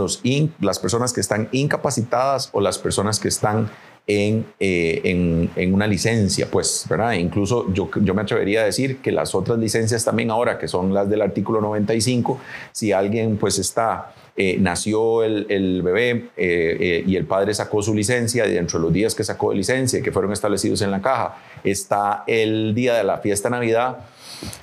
las 0.61 0.79
personas 0.79 1.11
que 1.11 1.19
están 1.19 1.49
incapacitadas 1.51 2.49
o 2.53 2.61
las 2.61 2.77
personas 2.77 3.19
que 3.19 3.27
están 3.27 3.69
en, 4.07 4.45
eh, 4.59 5.69
una 5.71 5.87
licencia, 5.87 6.47
pues, 6.51 6.85
¿verdad? 6.87 7.13
Incluso 7.13 7.73
yo, 7.73 7.89
me 8.13 8.21
atrevería 8.21 8.61
a 8.61 8.65
decir 8.65 8.97
que 8.97 9.11
las 9.11 9.33
otras 9.33 9.57
licencias 9.57 10.05
también 10.05 10.29
ahora, 10.29 10.59
que 10.59 10.67
son 10.67 10.93
las 10.93 11.09
del 11.09 11.23
artículo 11.23 11.59
95, 11.59 12.39
si 12.71 12.91
alguien 12.91 13.37
pues 13.37 13.57
está 13.57 14.13
eh, 14.37 14.57
nació 14.59 15.23
el, 15.23 15.81
bebé 15.81 16.29
eh, 16.37 17.03
y 17.07 17.15
el 17.15 17.25
padre 17.25 17.53
sacó 17.53 17.81
su 17.81 17.95
licencia 17.95 18.45
y 18.45 18.51
dentro 18.51 18.77
de 18.77 18.83
los 18.83 18.93
días 18.93 19.15
que 19.15 19.23
sacó 19.23 19.49
de 19.51 19.57
licencia, 19.57 20.01
que 20.01 20.11
fueron 20.11 20.33
establecidos 20.33 20.81
en 20.81 20.91
la 20.91 21.01
caja, 21.01 21.37
está 21.71 22.23
el 22.27 22.73
día 22.75 22.95
de 22.95 23.03
la 23.03 23.17
fiesta 23.19 23.49
Navidad, 23.49 23.97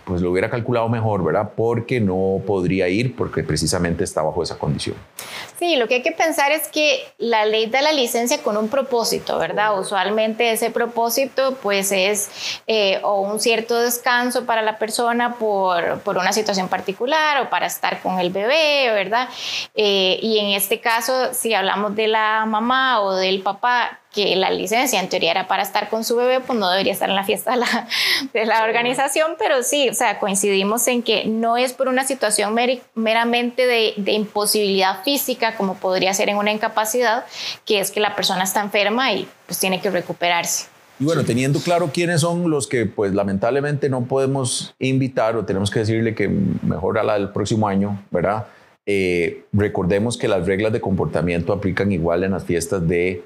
pues 0.04 0.20
lo 0.20 0.30
hubiera 0.30 0.50
calculado 0.50 0.88
mejor, 0.88 1.24
¿verdad? 1.24 1.52
Porque 1.56 2.00
no 2.00 2.40
podría 2.46 2.88
ir 2.88 3.16
porque 3.16 3.42
precisamente 3.42 4.04
está 4.04 4.22
bajo 4.22 4.42
esa 4.42 4.58
condición. 4.58 4.96
Sí, 5.58 5.76
lo 5.76 5.86
que 5.86 5.96
hay 5.96 6.02
que 6.02 6.12
pensar 6.12 6.50
es 6.50 6.68
que 6.68 7.00
la 7.18 7.44
ley 7.46 7.66
da 7.66 7.82
la 7.82 7.92
licencia 7.92 8.42
con 8.42 8.56
un 8.56 8.68
propósito, 8.68 9.38
¿verdad? 9.38 9.78
Usualmente 9.78 10.50
ese 10.50 10.70
propósito 10.70 11.56
pues 11.62 11.92
es 11.92 12.60
eh, 12.66 13.00
o 13.02 13.20
un 13.20 13.38
cierto 13.38 13.78
descanso 13.80 14.44
para 14.44 14.62
la 14.62 14.78
persona 14.78 15.36
por, 15.36 16.00
por, 16.00 16.18
una 16.18 16.32
situación 16.32 16.68
particular 16.68 17.42
o 17.42 17.50
para 17.50 17.66
estar 17.66 18.02
con 18.02 18.18
el 18.18 18.30
bebé, 18.30 18.90
¿verdad? 18.92 19.28
Eh, 19.74 20.18
y 20.20 20.38
en 20.38 20.48
este 20.48 20.80
caso, 20.80 21.32
si 21.32 21.54
hablamos 21.54 21.94
de 21.94 22.08
la 22.08 22.44
mamá 22.46 23.00
o 23.00 23.14
del 23.14 23.42
papá, 23.42 24.00
que 24.12 24.36
la 24.36 24.50
licencia 24.50 25.00
en 25.00 25.08
teoría 25.08 25.30
era 25.30 25.48
para 25.48 25.62
estar 25.62 25.88
con 25.88 26.04
su 26.04 26.16
bebé, 26.16 26.40
pues 26.40 26.58
no 26.58 26.70
debería 26.70 26.92
estar 26.92 27.08
en 27.08 27.16
la 27.16 27.24
fiesta 27.24 27.52
de 27.52 27.56
la, 27.58 27.88
de 28.32 28.46
la 28.46 28.64
organización, 28.64 29.32
pero 29.38 29.62
sí, 29.62 29.88
o 29.88 29.94
sea, 29.94 30.18
coincidimos 30.18 30.86
en 30.88 31.02
que 31.02 31.24
no 31.24 31.56
es 31.56 31.72
por 31.72 31.88
una 31.88 32.04
situación 32.04 32.54
meramente 32.94 33.66
de, 33.66 33.94
de, 33.96 34.12
imposibilidad 34.12 35.02
física, 35.02 35.56
como 35.56 35.76
podría 35.76 36.12
ser 36.12 36.28
en 36.28 36.36
una 36.36 36.52
incapacidad, 36.52 37.24
que 37.64 37.80
es 37.80 37.90
que 37.90 38.00
la 38.00 38.14
persona 38.14 38.44
está 38.44 38.60
enferma 38.60 39.12
y 39.12 39.26
pues 39.46 39.58
tiene 39.58 39.80
que 39.80 39.90
recuperarse. 39.90 40.66
Y 41.00 41.04
bueno, 41.04 41.24
teniendo 41.24 41.58
claro 41.58 41.90
quiénes 41.92 42.20
son 42.20 42.50
los 42.50 42.66
que 42.66 42.86
pues 42.86 43.14
lamentablemente 43.14 43.88
no 43.88 44.04
podemos 44.04 44.74
invitar 44.78 45.36
o 45.36 45.44
tenemos 45.44 45.70
que 45.70 45.80
decirle 45.80 46.14
que 46.14 46.28
mejor 46.28 46.98
a 46.98 47.02
la 47.02 47.14
del 47.14 47.30
próximo 47.30 47.66
año, 47.66 48.00
¿verdad? 48.10 48.46
Eh, 48.84 49.44
recordemos 49.52 50.16
que 50.16 50.28
las 50.28 50.46
reglas 50.46 50.72
de 50.72 50.80
comportamiento 50.80 51.52
aplican 51.52 51.92
igual 51.92 52.24
en 52.24 52.32
las 52.32 52.44
fiestas 52.44 52.86
de 52.86 53.22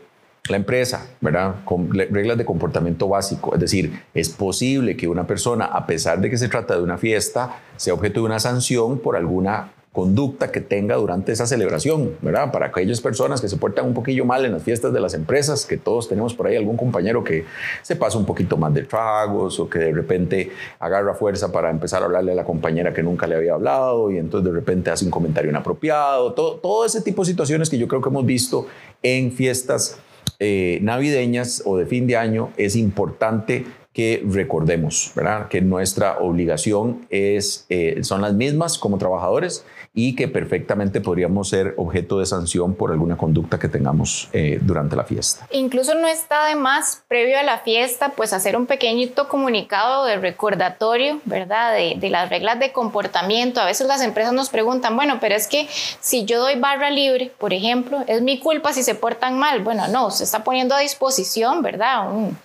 la 0.50 0.56
empresa, 0.56 1.06
¿verdad? 1.20 1.56
Con 1.64 1.92
reglas 1.92 2.38
de 2.38 2.44
comportamiento 2.44 3.08
básico. 3.08 3.54
Es 3.54 3.60
decir, 3.60 4.02
es 4.14 4.28
posible 4.28 4.96
que 4.96 5.08
una 5.08 5.26
persona, 5.26 5.66
a 5.66 5.86
pesar 5.86 6.20
de 6.20 6.30
que 6.30 6.38
se 6.38 6.48
trata 6.48 6.76
de 6.76 6.82
una 6.82 6.98
fiesta, 6.98 7.60
sea 7.76 7.94
objeto 7.94 8.20
de 8.20 8.26
una 8.26 8.40
sanción 8.40 8.98
por 8.98 9.16
alguna 9.16 9.72
conducta 9.96 10.52
que 10.52 10.60
tenga 10.60 10.96
durante 10.96 11.32
esa 11.32 11.46
celebración, 11.46 12.16
¿verdad? 12.20 12.52
Para 12.52 12.66
aquellas 12.66 13.00
personas 13.00 13.40
que 13.40 13.48
se 13.48 13.56
portan 13.56 13.86
un 13.86 13.94
poquillo 13.94 14.26
mal 14.26 14.44
en 14.44 14.52
las 14.52 14.62
fiestas 14.62 14.92
de 14.92 15.00
las 15.00 15.14
empresas, 15.14 15.64
que 15.64 15.78
todos 15.78 16.06
tenemos 16.06 16.34
por 16.34 16.46
ahí 16.46 16.54
algún 16.54 16.76
compañero 16.76 17.24
que 17.24 17.46
se 17.80 17.96
pasa 17.96 18.18
un 18.18 18.26
poquito 18.26 18.58
más 18.58 18.74
de 18.74 18.82
tragos 18.82 19.58
o 19.58 19.70
que 19.70 19.78
de 19.78 19.92
repente 19.92 20.52
agarra 20.80 21.14
fuerza 21.14 21.50
para 21.50 21.70
empezar 21.70 22.02
a 22.02 22.04
hablarle 22.04 22.32
a 22.32 22.34
la 22.34 22.44
compañera 22.44 22.92
que 22.92 23.02
nunca 23.02 23.26
le 23.26 23.36
había 23.36 23.54
hablado 23.54 24.10
y 24.10 24.18
entonces 24.18 24.52
de 24.52 24.54
repente 24.54 24.90
hace 24.90 25.06
un 25.06 25.10
comentario 25.10 25.50
inapropiado, 25.50 26.34
todo, 26.34 26.56
todo 26.56 26.84
ese 26.84 27.00
tipo 27.00 27.22
de 27.22 27.30
situaciones 27.30 27.70
que 27.70 27.78
yo 27.78 27.88
creo 27.88 28.02
que 28.02 28.10
hemos 28.10 28.26
visto 28.26 28.66
en 29.02 29.32
fiestas 29.32 29.96
eh, 30.38 30.78
navideñas 30.82 31.62
o 31.64 31.76
de 31.76 31.86
fin 31.86 32.06
de 32.06 32.16
año, 32.16 32.50
es 32.56 32.76
importante 32.76 33.64
que 33.92 34.22
recordemos, 34.28 35.12
¿verdad? 35.16 35.48
Que 35.48 35.62
nuestra 35.62 36.18
obligación 36.18 37.06
es, 37.08 37.64
eh, 37.70 38.00
son 38.02 38.20
las 38.20 38.34
mismas 38.34 38.76
como 38.76 38.98
trabajadores 38.98 39.64
y 39.98 40.14
que 40.14 40.28
perfectamente 40.28 41.00
podríamos 41.00 41.48
ser 41.48 41.72
objeto 41.78 42.18
de 42.18 42.26
sanción 42.26 42.74
por 42.74 42.92
alguna 42.92 43.16
conducta 43.16 43.58
que 43.58 43.66
tengamos 43.66 44.28
eh, 44.34 44.58
durante 44.60 44.94
la 44.94 45.04
fiesta. 45.04 45.48
Incluso 45.50 45.94
no 45.94 46.06
está 46.06 46.44
de 46.44 46.54
más, 46.54 47.02
previo 47.08 47.38
a 47.38 47.42
la 47.42 47.60
fiesta, 47.60 48.10
pues 48.10 48.34
hacer 48.34 48.58
un 48.58 48.66
pequeñito 48.66 49.26
comunicado 49.26 50.04
de 50.04 50.18
recordatorio, 50.18 51.18
¿verdad? 51.24 51.72
De, 51.72 51.94
de, 51.96 52.10
las 52.10 52.28
reglas 52.28 52.60
de 52.60 52.72
comportamiento. 52.72 53.62
A 53.62 53.64
veces 53.64 53.86
las 53.86 54.02
empresas 54.02 54.34
nos 54.34 54.50
preguntan, 54.50 54.96
bueno, 54.96 55.16
pero 55.18 55.34
es 55.34 55.48
que 55.48 55.66
si 56.00 56.26
yo 56.26 56.40
doy 56.40 56.56
barra 56.56 56.90
libre, 56.90 57.32
por 57.38 57.54
ejemplo, 57.54 58.04
¿es 58.06 58.20
mi 58.20 58.38
culpa 58.38 58.74
si 58.74 58.82
se 58.82 58.94
portan 58.94 59.38
mal? 59.38 59.62
Bueno, 59.64 59.88
no, 59.88 60.10
se 60.10 60.24
está 60.24 60.44
poniendo 60.44 60.74
a 60.74 60.80
disposición, 60.80 61.62
¿verdad? 61.62 62.12
Un, 62.12 62.36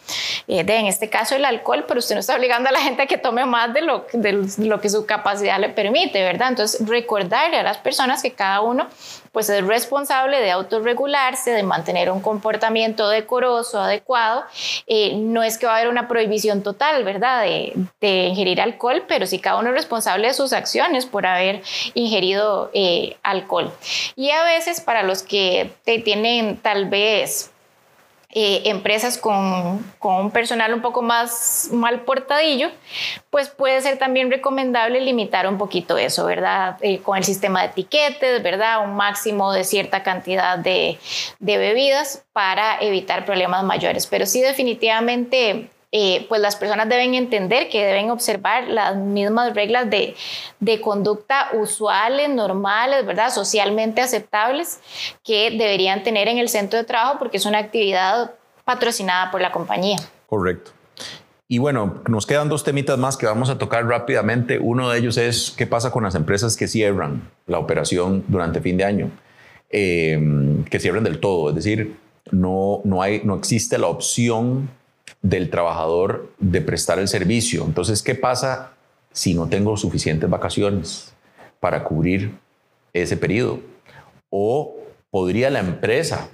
eh, 0.47 0.63
de, 0.63 0.77
en 0.77 0.85
este 0.85 1.09
caso 1.09 1.35
el 1.35 1.43
alcohol, 1.43 1.83
pero 1.85 1.99
usted 1.99 2.15
no 2.15 2.21
está 2.21 2.33
obligando 2.33 2.69
a 2.69 2.71
la 2.71 2.79
gente 2.79 3.01
a 3.01 3.07
que 3.07 3.17
tome 3.17 3.43
más 3.43 3.73
de 3.73 3.81
lo, 3.81 4.05
de 4.13 4.47
lo 4.57 4.79
que 4.79 4.89
su 4.89 5.05
capacidad 5.05 5.59
le 5.59 5.67
permite, 5.67 6.23
¿verdad? 6.23 6.47
Entonces, 6.47 6.87
recordar 6.87 7.40
a 7.41 7.63
las 7.63 7.77
personas 7.77 8.21
que 8.21 8.31
cada 8.33 8.61
uno 8.61 8.87
pues 9.31 9.49
es 9.49 9.65
responsable 9.65 10.39
de 10.41 10.51
autorregularse, 10.51 11.51
de 11.51 11.63
mantener 11.63 12.11
un 12.11 12.21
comportamiento 12.21 13.07
decoroso, 13.07 13.79
adecuado. 13.79 14.43
Eh, 14.87 15.15
no 15.15 15.41
es 15.41 15.57
que 15.57 15.65
va 15.65 15.73
a 15.73 15.77
haber 15.77 15.89
una 15.89 16.07
prohibición 16.07 16.63
total, 16.63 17.03
¿verdad?, 17.03 17.43
de, 17.43 17.73
de, 18.01 18.25
ingerir 18.25 18.59
alcohol, 18.59 19.03
pero 19.07 19.25
sí 19.25 19.39
cada 19.39 19.57
uno 19.57 19.69
es 19.69 19.75
responsable 19.75 20.27
de 20.27 20.33
sus 20.33 20.51
acciones 20.51 21.05
por 21.05 21.25
haber 21.25 21.61
ingerido 21.93 22.69
eh, 22.73 23.15
alcohol. 23.23 23.71
Y 24.15 24.31
a 24.31 24.43
veces 24.43 24.81
para 24.81 25.03
los 25.03 25.23
que 25.23 25.71
tienen 26.03 26.57
tal 26.57 26.89
vez 26.89 27.50
eh, 28.33 28.61
empresas 28.65 29.17
con, 29.17 29.83
con, 29.99 30.15
un 30.15 30.31
personal 30.31 30.73
un 30.73 30.81
poco 30.81 31.01
más 31.01 31.69
mal 31.71 32.01
portadillo, 32.01 32.69
pues 33.29 33.49
puede 33.49 33.81
ser 33.81 33.97
también 33.97 34.31
recomendable 34.31 35.01
limitar 35.01 35.47
un 35.47 35.57
poquito 35.57 35.97
eso, 35.97 36.25
¿verdad? 36.25 36.77
Eh, 36.81 36.99
con 36.99 37.17
el 37.17 37.23
sistema 37.23 37.61
de 37.61 37.67
etiquetes, 37.67 38.41
¿verdad? 38.41 38.83
Un 38.83 38.95
máximo 38.95 39.51
de 39.51 39.63
cierta 39.63 40.03
cantidad 40.03 40.57
de, 40.57 40.97
de 41.39 41.57
bebidas 41.57 42.23
para 42.33 42.79
evitar 42.79 43.25
problemas 43.25 43.63
mayores. 43.63 44.07
Pero 44.07 44.25
sí 44.25 44.41
definitivamente 44.41 45.69
eh, 45.93 46.25
pues 46.29 46.39
las 46.39 46.55
personas 46.55 46.87
deben 46.87 47.15
entender 47.15 47.67
que 47.69 47.83
deben 47.83 48.11
observar 48.11 48.69
las 48.69 48.95
mismas 48.95 49.53
reglas 49.53 49.89
de, 49.89 50.15
de, 50.61 50.79
conducta 50.79 51.49
usuales, 51.53 52.29
normales, 52.29 53.05
¿verdad? 53.05 53.29
Socialmente 53.29 54.01
aceptables 54.01 54.79
que 55.23 55.51
deberían 55.51 56.03
tener 56.03 56.29
en 56.29 56.37
el 56.37 56.47
centro 56.47 56.79
de 56.79 56.85
trabajo 56.85 57.19
porque 57.19 57.37
es 57.37 57.45
una 57.45 57.57
actividad 57.57 58.31
patrocinada 58.63 59.31
por 59.31 59.41
la 59.41 59.51
compañía. 59.51 59.97
Correcto. 60.27 60.71
Y 61.49 61.57
bueno, 61.57 62.01
nos 62.07 62.25
quedan 62.25 62.47
dos 62.47 62.63
temitas 62.63 62.97
más 62.97 63.17
que 63.17 63.25
vamos 63.25 63.49
a 63.49 63.57
tocar 63.57 63.85
rápidamente. 63.85 64.59
Uno 64.59 64.89
de 64.89 64.97
ellos 64.97 65.17
es 65.17 65.51
qué 65.51 65.67
pasa 65.67 65.91
con 65.91 66.03
las 66.03 66.15
empresas 66.15 66.55
que 66.55 66.69
cierran 66.69 67.29
la 67.47 67.59
operación 67.59 68.23
durante 68.29 68.61
fin 68.61 68.77
de 68.77 68.85
año, 68.85 69.11
eh, 69.69 70.17
que 70.69 70.79
cierran 70.79 71.03
del 71.03 71.19
todo, 71.19 71.49
es 71.49 71.55
decir, 71.55 71.97
no, 72.31 72.79
no, 72.85 73.01
hay, 73.01 73.21
no 73.25 73.35
existe 73.35 73.77
la 73.77 73.87
opción 73.87 74.69
del 75.21 75.49
trabajador 75.49 76.31
de 76.39 76.61
prestar 76.61 76.99
el 76.99 77.07
servicio. 77.07 77.63
Entonces, 77.65 78.01
¿qué 78.01 78.15
pasa 78.15 78.73
si 79.11 79.33
no 79.33 79.47
tengo 79.47 79.77
suficientes 79.77 80.29
vacaciones 80.29 81.13
para 81.59 81.83
cubrir 81.83 82.37
ese 82.93 83.17
periodo? 83.17 83.59
¿O 84.29 84.75
podría 85.09 85.49
la 85.49 85.59
empresa 85.59 86.29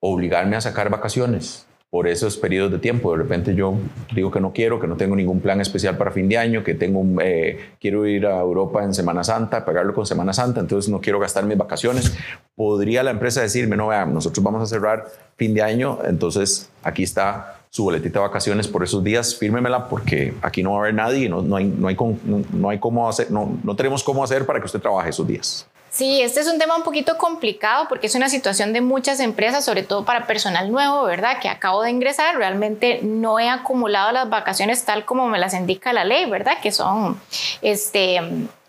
obligarme 0.00 0.56
a 0.56 0.60
sacar 0.60 0.90
vacaciones? 0.90 1.68
por 1.90 2.06
esos 2.06 2.36
periodos 2.36 2.70
de 2.70 2.78
tiempo. 2.78 3.12
De 3.12 3.18
repente 3.18 3.54
yo 3.54 3.74
digo 4.14 4.30
que 4.30 4.40
no 4.40 4.52
quiero, 4.52 4.78
que 4.78 4.86
no 4.86 4.96
tengo 4.96 5.16
ningún 5.16 5.40
plan 5.40 5.60
especial 5.60 5.96
para 5.96 6.10
fin 6.10 6.28
de 6.28 6.36
año, 6.36 6.62
que 6.62 6.74
tengo 6.74 7.02
eh, 7.22 7.72
quiero 7.80 8.06
ir 8.06 8.26
a 8.26 8.40
Europa 8.40 8.84
en 8.84 8.92
Semana 8.92 9.24
Santa, 9.24 9.64
pagarlo 9.64 9.94
con 9.94 10.04
Semana 10.04 10.32
Santa, 10.32 10.60
entonces 10.60 10.90
no 10.90 11.00
quiero 11.00 11.18
gastar 11.18 11.44
mis 11.44 11.56
vacaciones. 11.56 12.14
Podría 12.54 13.02
la 13.02 13.10
empresa 13.10 13.40
decirme, 13.40 13.76
no, 13.76 13.88
vean, 13.88 14.12
nosotros 14.12 14.44
vamos 14.44 14.62
a 14.62 14.66
cerrar 14.66 15.06
fin 15.36 15.54
de 15.54 15.62
año, 15.62 16.00
entonces 16.04 16.68
aquí 16.82 17.04
está 17.04 17.57
su 17.70 17.84
boletita 17.84 18.20
de 18.20 18.26
vacaciones 18.26 18.68
por 18.68 18.82
esos 18.82 19.02
días, 19.04 19.36
fírmemela 19.36 19.88
porque 19.88 20.34
aquí 20.42 20.62
no 20.62 20.72
va 20.72 20.76
a 20.76 20.80
haber 20.80 20.94
nadie, 20.94 21.28
no, 21.28 21.42
no, 21.42 21.56
hay, 21.56 21.64
no, 21.64 21.88
hay, 21.88 21.96
no, 22.52 22.68
hay 22.68 22.78
cómo 22.78 23.08
hacer, 23.08 23.30
no, 23.30 23.58
no 23.62 23.76
tenemos 23.76 24.02
cómo 24.02 24.24
hacer 24.24 24.46
para 24.46 24.58
que 24.58 24.66
usted 24.66 24.80
trabaje 24.80 25.10
esos 25.10 25.26
días. 25.26 25.66
Sí, 25.90 26.20
este 26.20 26.40
es 26.40 26.46
un 26.46 26.58
tema 26.58 26.76
un 26.76 26.82
poquito 26.82 27.16
complicado 27.16 27.86
porque 27.88 28.06
es 28.06 28.14
una 28.14 28.28
situación 28.28 28.72
de 28.72 28.80
muchas 28.80 29.20
empresas, 29.20 29.64
sobre 29.64 29.82
todo 29.82 30.04
para 30.04 30.26
personal 30.26 30.70
nuevo, 30.70 31.02
¿verdad? 31.04 31.40
Que 31.40 31.48
acabo 31.48 31.82
de 31.82 31.90
ingresar, 31.90 32.36
realmente 32.36 33.00
no 33.02 33.40
he 33.40 33.48
acumulado 33.48 34.12
las 34.12 34.28
vacaciones 34.28 34.84
tal 34.84 35.04
como 35.04 35.26
me 35.28 35.38
las 35.38 35.54
indica 35.54 35.92
la 35.92 36.04
ley, 36.04 36.28
¿verdad? 36.30 36.58
Que 36.62 36.72
son 36.72 37.18
este, 37.62 38.20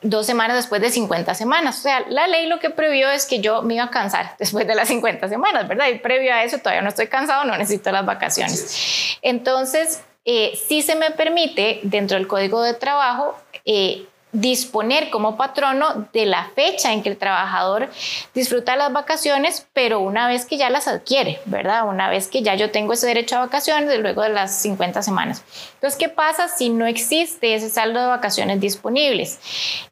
dos 0.01 0.25
semanas 0.25 0.57
después 0.57 0.81
de 0.81 0.89
50 0.89 1.33
semanas. 1.35 1.79
O 1.79 1.81
sea, 1.81 2.05
la 2.09 2.27
ley 2.27 2.47
lo 2.47 2.59
que 2.59 2.69
previó 2.69 3.09
es 3.09 3.25
que 3.25 3.39
yo 3.39 3.61
me 3.61 3.75
iba 3.75 3.85
a 3.85 3.89
cansar 3.89 4.35
después 4.39 4.67
de 4.67 4.75
las 4.75 4.87
50 4.87 5.27
semanas, 5.27 5.67
¿verdad? 5.67 5.87
Y 5.87 5.99
previo 5.99 6.33
a 6.33 6.43
eso 6.43 6.57
todavía 6.59 6.81
no 6.81 6.89
estoy 6.89 7.07
cansado, 7.07 7.45
no 7.45 7.57
necesito 7.57 7.91
las 7.91 8.05
vacaciones. 8.05 9.17
Entonces, 9.21 10.01
eh, 10.25 10.57
sí 10.67 10.81
se 10.81 10.95
me 10.95 11.11
permite 11.11 11.79
dentro 11.83 12.17
del 12.17 12.27
código 12.27 12.61
de 12.61 12.73
trabajo 12.73 13.37
eh, 13.65 14.05
disponer 14.31 15.09
como 15.09 15.37
patrono 15.37 16.07
de 16.13 16.25
la 16.25 16.49
fecha 16.55 16.93
en 16.93 17.01
que 17.01 17.09
el 17.09 17.17
trabajador 17.17 17.89
disfruta 18.33 18.75
las 18.75 18.93
vacaciones, 18.93 19.67
pero 19.73 19.99
una 19.99 20.27
vez 20.27 20.45
que 20.45 20.57
ya 20.57 20.69
las 20.69 20.87
adquiere, 20.87 21.39
¿verdad? 21.45 21.87
Una 21.87 22.09
vez 22.09 22.27
que 22.27 22.43
ya 22.43 22.55
yo 22.55 22.71
tengo 22.71 22.93
ese 22.93 23.07
derecho 23.07 23.37
a 23.37 23.39
vacaciones 23.39 23.99
luego 23.99 24.21
de 24.21 24.29
las 24.29 24.55
50 24.61 25.01
semanas. 25.01 25.43
Entonces, 25.75 25.97
¿qué 25.97 26.09
pasa 26.09 26.47
si 26.47 26.69
no 26.69 26.85
existe 26.85 27.55
ese 27.55 27.69
saldo 27.69 27.99
de 27.99 28.07
vacaciones 28.07 28.59
disponibles? 28.59 29.39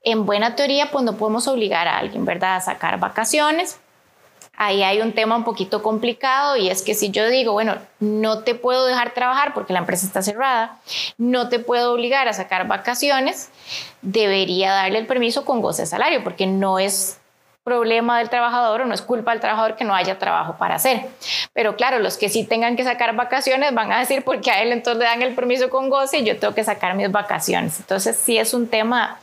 En 0.04 0.26
buena 0.26 0.56
teoría, 0.56 0.92
pues 0.92 1.04
no 1.04 1.18
podemos 1.18 1.48
obligar 1.48 1.88
a 1.88 1.98
alguien, 1.98 2.26
¿verdad?, 2.26 2.58
a 2.58 2.62
sacar 2.62 3.00
vacaciones 3.00 3.80
ahí 4.58 4.84
hay 4.84 5.02
un 5.02 5.14
tema 5.14 5.36
un 5.36 5.44
poquito 5.44 5.82
complicado 5.82 6.58
y 6.58 6.70
es 6.70 6.82
que 6.82 6.96
si 6.96 7.12
yo 7.12 7.30
digo, 7.30 7.54
bueno, 7.54 7.76
no 8.00 8.40
te 8.40 8.56
puedo 8.56 8.86
dejar 8.86 9.14
trabajar 9.14 9.54
porque 9.54 9.72
la 9.72 9.80
empresa 9.80 10.06
está 10.06 10.22
cerrada, 10.24 10.80
no 11.18 11.48
te 11.48 11.60
puedo 11.60 11.94
obligar 11.94 12.28
a 12.28 12.34
sacar 12.34 12.68
vacaciones, 12.68 13.50
debería 14.02 14.74
darle 14.74 14.98
el 14.98 15.08
permiso 15.08 15.46
con 15.46 15.62
goce 15.62 15.84
de 15.84 15.86
salario 15.86 16.24
porque 16.24 16.48
no 16.48 16.80
es 16.80 17.20
problema 17.64 18.18
del 18.18 18.30
trabajador 18.30 18.82
o 18.82 18.86
no 18.86 18.94
es 18.94 19.02
culpa 19.02 19.32
del 19.32 19.42
trabajador 19.42 19.76
que 19.76 19.84
no 19.84 19.94
haya 19.94 20.18
trabajo 20.18 20.56
para 20.58 20.76
hacer. 20.76 21.06
Pero 21.54 21.76
claro, 21.76 22.00
los 22.00 22.18
que 22.18 22.30
sí 22.30 22.46
tengan 22.46 22.78
que 22.78 22.86
sacar 22.86 23.14
vacaciones 23.16 23.74
van 23.74 23.92
a 23.92 24.00
decir 24.00 24.24
porque 24.24 24.50
a 24.52 24.62
él 24.64 24.72
entonces 24.72 25.00
le 25.00 25.06
dan 25.06 25.22
el 25.22 25.36
permiso 25.36 25.70
con 25.70 25.90
goce 25.90 26.20
y 26.20 26.24
yo 26.24 26.40
tengo 26.40 26.56
que 26.56 26.64
sacar 26.64 26.96
mis 26.96 27.12
vacaciones. 27.12 27.78
Entonces 27.80 28.18
sí 28.18 28.38
es 28.38 28.54
un 28.54 28.70
tema 28.70 29.20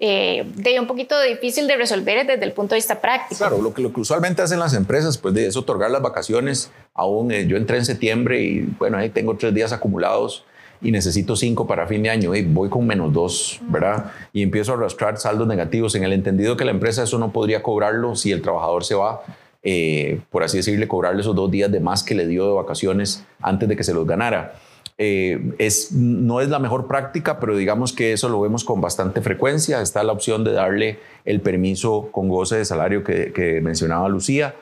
eh, 0.00 0.44
de 0.54 0.78
un 0.78 0.86
poquito 0.86 1.20
difícil 1.20 1.66
de 1.66 1.76
resolver 1.76 2.24
desde 2.26 2.44
el 2.44 2.52
punto 2.52 2.74
de 2.74 2.78
vista 2.78 3.00
práctico. 3.00 3.38
Claro, 3.38 3.60
lo 3.60 3.74
que, 3.74 3.82
lo 3.82 3.92
que 3.92 4.00
usualmente 4.00 4.42
hacen 4.42 4.60
las 4.60 4.74
empresas 4.74 5.18
pues, 5.18 5.36
es 5.36 5.56
otorgar 5.56 5.90
las 5.90 6.02
vacaciones. 6.02 6.70
Aún 6.94 7.32
eh, 7.32 7.46
yo 7.46 7.56
entré 7.56 7.78
en 7.78 7.84
septiembre 7.84 8.40
y 8.40 8.60
bueno, 8.78 8.96
ahí 8.96 9.08
tengo 9.08 9.36
tres 9.36 9.52
días 9.52 9.72
acumulados 9.72 10.44
y 10.80 10.92
necesito 10.92 11.34
cinco 11.34 11.66
para 11.66 11.88
fin 11.88 12.02
de 12.04 12.10
año, 12.10 12.34
y 12.36 12.44
voy 12.44 12.68
con 12.68 12.86
menos 12.86 13.12
dos, 13.12 13.60
¿verdad? 13.62 14.12
Y 14.32 14.42
empiezo 14.42 14.72
a 14.72 14.76
arrastrar 14.76 15.18
saldos 15.18 15.48
negativos 15.48 15.96
en 15.96 16.04
el 16.04 16.12
entendido 16.12 16.56
que 16.56 16.64
la 16.64 16.70
empresa 16.70 17.02
eso 17.02 17.18
no 17.18 17.32
podría 17.32 17.64
cobrarlo 17.64 18.14
si 18.14 18.30
el 18.30 18.42
trabajador 18.42 18.84
se 18.84 18.94
va, 18.94 19.22
eh, 19.64 20.20
por 20.30 20.44
así 20.44 20.58
decirle, 20.58 20.86
cobrarle 20.86 21.22
esos 21.22 21.34
dos 21.34 21.50
días 21.50 21.72
de 21.72 21.80
más 21.80 22.04
que 22.04 22.14
le 22.14 22.28
dio 22.28 22.46
de 22.46 22.52
vacaciones 22.52 23.24
antes 23.40 23.68
de 23.68 23.76
que 23.76 23.82
se 23.82 23.92
los 23.92 24.06
ganara. 24.06 24.54
Eh, 25.00 25.54
es, 25.58 25.92
no 25.92 26.40
es 26.40 26.48
la 26.48 26.58
mejor 26.58 26.88
práctica, 26.88 27.38
pero 27.38 27.56
digamos 27.56 27.92
que 27.92 28.12
eso 28.12 28.28
lo 28.28 28.40
vemos 28.40 28.64
con 28.64 28.80
bastante 28.80 29.20
frecuencia. 29.20 29.80
Está 29.80 30.02
la 30.02 30.12
opción 30.12 30.42
de 30.42 30.52
darle 30.52 30.98
el 31.24 31.40
permiso 31.40 32.08
con 32.10 32.28
goce 32.28 32.56
de 32.56 32.64
salario 32.64 33.04
que, 33.04 33.32
que 33.32 33.60
mencionaba 33.60 34.08
Lucía. 34.08 34.56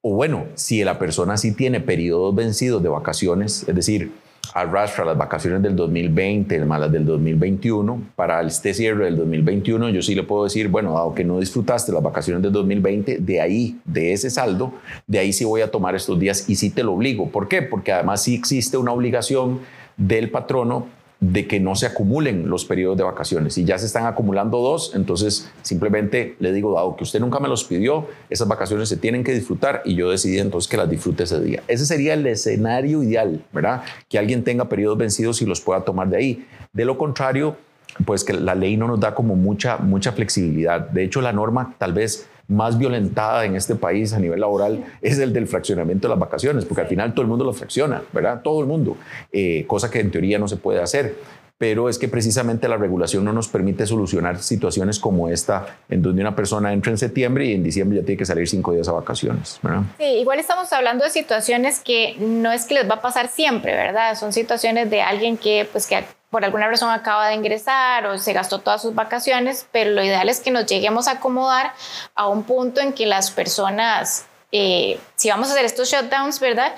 O 0.00 0.14
bueno, 0.14 0.46
si 0.54 0.82
la 0.82 0.98
persona 0.98 1.36
sí 1.36 1.52
tiene 1.52 1.80
periodos 1.80 2.34
vencidos 2.34 2.82
de 2.82 2.88
vacaciones, 2.88 3.68
es 3.68 3.74
decir, 3.74 4.10
arrastra 4.54 5.04
las 5.04 5.16
vacaciones 5.16 5.62
del 5.62 5.76
2020 5.76 6.64
más 6.64 6.80
las 6.80 6.92
del 6.92 7.06
2021, 7.06 8.02
para 8.16 8.42
este 8.42 8.74
cierre 8.74 9.06
del 9.06 9.16
2021 9.16 9.90
yo 9.90 10.02
sí 10.02 10.14
le 10.14 10.24
puedo 10.24 10.44
decir, 10.44 10.68
bueno, 10.68 10.94
dado 10.94 11.14
que 11.14 11.24
no 11.24 11.38
disfrutaste 11.40 11.92
las 11.92 12.02
vacaciones 12.02 12.42
del 12.42 12.52
2020, 12.52 13.18
de 13.18 13.40
ahí, 13.40 13.78
de 13.84 14.12
ese 14.12 14.28
saldo, 14.30 14.74
de 15.06 15.18
ahí 15.18 15.32
sí 15.32 15.44
voy 15.44 15.62
a 15.62 15.70
tomar 15.70 15.94
estos 15.94 16.18
días 16.18 16.48
y 16.48 16.56
sí 16.56 16.70
te 16.70 16.82
lo 16.82 16.92
obligo. 16.92 17.30
¿Por 17.30 17.48
qué? 17.48 17.62
Porque 17.62 17.92
además 17.92 18.22
sí 18.22 18.34
existe 18.34 18.76
una 18.76 18.92
obligación 18.92 19.60
del 19.96 20.30
patrono 20.30 20.86
de 21.22 21.46
que 21.46 21.60
no 21.60 21.76
se 21.76 21.86
acumulen 21.86 22.50
los 22.50 22.64
periodos 22.64 22.98
de 22.98 23.04
vacaciones. 23.04 23.54
Si 23.54 23.64
ya 23.64 23.78
se 23.78 23.86
están 23.86 24.06
acumulando 24.06 24.58
dos, 24.58 24.90
entonces 24.96 25.48
simplemente 25.62 26.34
le 26.40 26.52
digo, 26.52 26.74
dado 26.74 26.96
que 26.96 27.04
usted 27.04 27.20
nunca 27.20 27.38
me 27.38 27.46
los 27.46 27.62
pidió, 27.62 28.08
esas 28.28 28.48
vacaciones 28.48 28.88
se 28.88 28.96
tienen 28.96 29.22
que 29.22 29.32
disfrutar 29.32 29.82
y 29.84 29.94
yo 29.94 30.10
decidí 30.10 30.40
entonces 30.40 30.68
que 30.68 30.76
las 30.76 30.90
disfrute 30.90 31.22
ese 31.22 31.40
día. 31.40 31.62
Ese 31.68 31.86
sería 31.86 32.14
el 32.14 32.26
escenario 32.26 33.04
ideal, 33.04 33.44
¿verdad? 33.52 33.84
Que 34.08 34.18
alguien 34.18 34.42
tenga 34.42 34.68
periodos 34.68 34.98
vencidos 34.98 35.40
y 35.42 35.46
los 35.46 35.60
pueda 35.60 35.84
tomar 35.84 36.08
de 36.08 36.16
ahí. 36.16 36.46
De 36.72 36.84
lo 36.84 36.98
contrario, 36.98 37.56
pues 38.04 38.24
que 38.24 38.32
la 38.32 38.56
ley 38.56 38.76
no 38.76 38.88
nos 38.88 38.98
da 38.98 39.14
como 39.14 39.36
mucha, 39.36 39.76
mucha 39.76 40.10
flexibilidad. 40.10 40.80
De 40.80 41.04
hecho, 41.04 41.20
la 41.20 41.32
norma 41.32 41.76
tal 41.78 41.92
vez 41.92 42.26
más 42.52 42.78
violentada 42.78 43.44
en 43.44 43.56
este 43.56 43.74
país 43.74 44.12
a 44.12 44.18
nivel 44.18 44.40
laboral 44.40 44.84
es 45.00 45.18
el 45.18 45.32
del 45.32 45.46
fraccionamiento 45.46 46.08
de 46.08 46.14
las 46.14 46.18
vacaciones, 46.18 46.64
porque 46.64 46.82
al 46.82 46.88
final 46.88 47.14
todo 47.14 47.22
el 47.22 47.28
mundo 47.28 47.44
lo 47.44 47.52
fracciona, 47.52 48.02
¿verdad? 48.12 48.42
Todo 48.42 48.60
el 48.60 48.66
mundo, 48.66 48.96
eh, 49.32 49.64
cosa 49.66 49.90
que 49.90 50.00
en 50.00 50.10
teoría 50.10 50.38
no 50.38 50.48
se 50.48 50.56
puede 50.56 50.80
hacer. 50.80 51.16
Pero 51.58 51.88
es 51.88 51.98
que 51.98 52.08
precisamente 52.08 52.68
la 52.68 52.76
regulación 52.76 53.24
no 53.24 53.32
nos 53.32 53.48
permite 53.48 53.86
solucionar 53.86 54.42
situaciones 54.42 54.98
como 54.98 55.28
esta, 55.28 55.78
en 55.88 56.02
donde 56.02 56.22
una 56.22 56.34
persona 56.34 56.72
entra 56.72 56.90
en 56.90 56.98
septiembre 56.98 57.46
y 57.46 57.54
en 57.54 57.62
diciembre 57.62 58.00
ya 58.00 58.04
tiene 58.04 58.18
que 58.18 58.26
salir 58.26 58.48
cinco 58.48 58.72
días 58.72 58.88
a 58.88 58.92
vacaciones. 58.92 59.60
¿verdad? 59.62 59.82
Sí, 59.98 60.04
igual 60.04 60.40
estamos 60.40 60.72
hablando 60.72 61.04
de 61.04 61.10
situaciones 61.10 61.80
que 61.80 62.16
no 62.18 62.50
es 62.50 62.64
que 62.64 62.74
les 62.74 62.90
va 62.90 62.96
a 62.96 63.02
pasar 63.02 63.28
siempre, 63.28 63.74
¿verdad? 63.74 64.16
Son 64.18 64.32
situaciones 64.32 64.90
de 64.90 65.02
alguien 65.02 65.36
que, 65.36 65.68
pues, 65.70 65.86
que 65.86 66.04
por 66.32 66.46
alguna 66.46 66.66
razón 66.66 66.90
acaba 66.90 67.28
de 67.28 67.34
ingresar 67.34 68.06
o 68.06 68.18
se 68.18 68.32
gastó 68.32 68.58
todas 68.60 68.80
sus 68.80 68.94
vacaciones, 68.94 69.66
pero 69.70 69.90
lo 69.90 70.02
ideal 70.02 70.30
es 70.30 70.40
que 70.40 70.50
nos 70.50 70.64
lleguemos 70.64 71.06
a 71.06 71.12
acomodar 71.12 71.74
a 72.14 72.26
un 72.26 72.44
punto 72.44 72.80
en 72.80 72.94
que 72.94 73.04
las 73.04 73.30
personas, 73.30 74.24
eh, 74.52 75.00
si 75.16 75.30
vamos 75.30 75.48
a 75.48 75.52
hacer 75.52 75.64
estos 75.64 75.90
shutdowns, 75.90 76.38
¿verdad? 76.38 76.74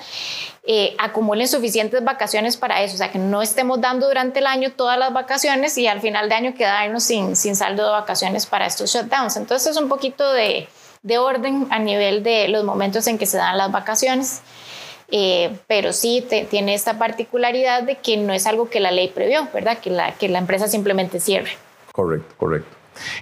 Eh, 0.65 0.95
acumulen 0.97 1.47
suficientes 1.47 2.03
vacaciones 2.03 2.55
para 2.55 2.81
eso, 2.81 2.95
o 2.95 2.97
sea, 2.97 3.11
que 3.11 3.19
no 3.19 3.41
estemos 3.41 3.81
dando 3.81 4.07
durante 4.07 4.39
el 4.39 4.47
año 4.47 4.71
todas 4.71 4.97
las 4.97 5.13
vacaciones 5.13 5.77
y 5.77 5.85
al 5.85 6.01
final 6.01 6.29
de 6.29 6.35
año 6.35 6.55
quedarnos 6.55 7.03
sin, 7.03 7.35
sin 7.35 7.55
saldo 7.55 7.83
de 7.83 7.91
vacaciones 7.91 8.45
para 8.45 8.65
estos 8.65 8.91
shutdowns. 8.91 9.35
Entonces 9.35 9.71
es 9.71 9.77
un 9.77 9.89
poquito 9.89 10.31
de, 10.31 10.67
de 11.03 11.17
orden 11.17 11.67
a 11.69 11.77
nivel 11.77 12.23
de 12.23 12.47
los 12.47 12.63
momentos 12.63 13.05
en 13.07 13.17
que 13.17 13.25
se 13.25 13.37
dan 13.37 13.57
las 13.57 13.71
vacaciones. 13.71 14.41
Eh, 15.11 15.55
pero 15.67 15.93
sí 15.93 16.25
tiene 16.49 16.73
esta 16.73 16.97
particularidad 16.97 17.83
de 17.83 17.97
que 17.97 18.17
no 18.17 18.33
es 18.33 18.47
algo 18.47 18.69
que 18.69 18.79
la 18.79 18.89
ley 18.89 19.09
previó, 19.09 19.47
¿verdad? 19.53 19.77
Que 19.77 19.91
la, 19.91 20.13
que 20.13 20.29
la 20.29 20.39
empresa 20.39 20.67
simplemente 20.67 21.19
cierre. 21.19 21.51
Correcto, 21.91 22.33
correcto. 22.37 22.74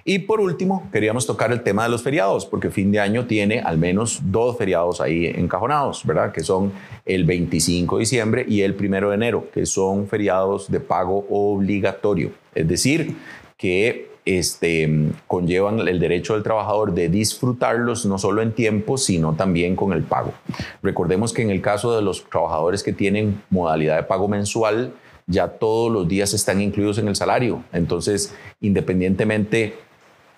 Y 0.04 0.20
por 0.20 0.40
último, 0.40 0.90
queríamos 0.92 1.26
tocar 1.26 1.52
el 1.52 1.64
tema 1.64 1.84
de 1.84 1.90
los 1.90 2.04
feriados, 2.04 2.46
porque 2.46 2.70
fin 2.70 2.92
de 2.92 3.00
año 3.00 3.26
tiene 3.26 3.60
al 3.60 3.78
menos 3.78 4.22
dos 4.24 4.58
feriados 4.58 5.02
ahí 5.02 5.26
encajonados, 5.26 6.06
¿verdad? 6.06 6.32
Que 6.32 6.42
son 6.42 6.72
el 7.06 7.26
25 7.26 7.98
de 7.98 8.00
diciembre 8.00 8.46
y 8.48 8.62
el 8.62 8.76
1 8.80 9.10
de 9.10 9.16
enero, 9.16 9.48
que 9.54 9.66
son 9.66 10.08
feriados 10.08 10.72
de 10.72 10.80
pago 10.80 11.26
obligatorio. 11.30 12.32
Es 12.54 12.68
decir, 12.68 13.16
que 13.58 14.14
este, 14.26 14.90
conllevan 15.28 15.86
el 15.88 16.00
derecho 16.00 16.34
del 16.34 16.44
trabajador 16.44 16.94
de 16.94 17.10
disfrutarlos 17.10 18.06
no 18.06 18.18
solo 18.18 18.42
en 18.42 18.54
tiempo, 18.54 18.98
sino 18.98 19.34
también 19.34 19.76
con 19.76 19.94
el 19.94 20.04
pago. 20.04 20.34
Recordemos 20.82 21.34
que 21.34 21.42
en 21.42 21.50
el 21.50 21.62
caso 21.62 21.96
de 21.96 22.02
los 22.02 22.24
trabajadores 22.30 22.84
que 22.84 22.94
tienen 22.94 23.42
modalidad 23.50 23.98
de 23.98 24.04
pago 24.04 24.28
mensual, 24.28 24.94
ya 25.28 25.48
todos 25.48 25.92
los 25.92 26.08
días 26.08 26.34
están 26.34 26.62
incluidos 26.62 26.98
en 26.98 27.08
el 27.08 27.16
salario. 27.16 27.64
Entonces, 27.72 28.34
independientemente, 28.62 29.76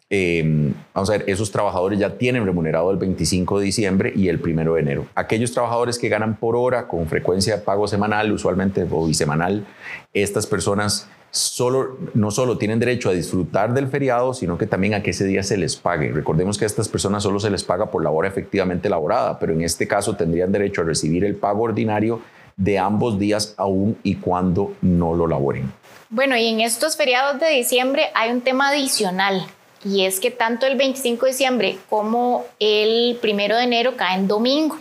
em, 0.10 0.74
vamos 0.94 1.10
a 1.10 1.14
ver, 1.14 1.24
esos 1.28 1.52
trabajadores 1.52 2.00
ya 2.00 2.18
tienen 2.18 2.46
remunerado 2.46 2.92
el 2.92 2.98
25 2.98 3.60
de 3.60 3.66
diciembre 3.66 4.14
y 4.16 4.30
el 4.30 4.40
1 4.40 4.76
de 4.76 4.82
enero. 4.82 5.08
Aquellos 5.16 5.52
trabajadores 5.52 5.98
que 5.98 6.10
ganan 6.10 6.38
por 6.38 6.56
hora 6.56 6.88
con 6.88 7.08
frecuencia 7.08 7.58
de 7.58 7.62
pago 7.64 7.88
semanal, 7.88 8.32
usualmente 8.32 8.86
o 8.90 9.08
bisemanal, 9.08 9.66
estas 10.14 10.46
personas 10.46 11.10
solo, 11.36 11.98
no 12.14 12.32
solo 12.32 12.58
tienen 12.58 12.80
derecho 12.80 13.10
a 13.10 13.14
disfrutar 13.14 13.74
del 13.74 13.90
feriado, 13.90 14.34
sino 14.34 14.58
que 14.58 14.68
también 14.68 14.94
a 14.94 15.04
que 15.04 15.10
ese 15.10 15.26
día 15.26 15.44
se 15.44 15.58
les 15.58 15.76
pague. 15.76 16.12
Recordemos 16.12 16.58
que 16.58 16.64
a 16.64 16.68
estas 16.68 16.88
personas 16.88 17.24
solo 17.24 17.42
se 17.42 17.50
les 17.50 17.64
paga 17.64 17.92
por 17.92 18.02
la 18.02 18.10
hora 18.10 18.30
efectivamente 18.30 18.88
laborada, 18.88 19.38
pero 19.38 19.52
en 19.52 19.62
este 19.62 19.86
caso 19.86 20.16
tendrían 20.16 20.52
derecho 20.54 20.82
a 20.82 20.86
recibir 20.86 21.26
el 21.26 21.36
pago 21.36 21.64
ordinario 21.64 22.22
de 22.58 22.80
ambos 22.80 23.20
días 23.20 23.54
aún 23.58 23.98
y 24.04 24.16
cuando 24.16 24.74
no 24.82 25.14
lo 25.14 25.28
laboren. 25.28 25.72
Bueno, 26.10 26.38
y 26.38 26.48
en 26.48 26.62
estos 26.62 26.96
feriados 26.96 27.40
de 27.40 27.50
diciembre 27.50 28.10
hay 28.14 28.32
un 28.32 28.42
tema 28.42 28.70
adicional 28.70 29.46
y 29.84 30.06
es 30.06 30.20
que 30.20 30.32
tanto 30.32 30.66
el 30.66 30.78
25 30.78 31.26
de 31.26 31.32
diciembre 31.32 31.78
como 31.90 32.46
el 32.60 33.20
1 33.22 33.38
de 33.56 33.64
enero 33.64 33.98
caen 33.98 34.28
domingo. 34.28 34.78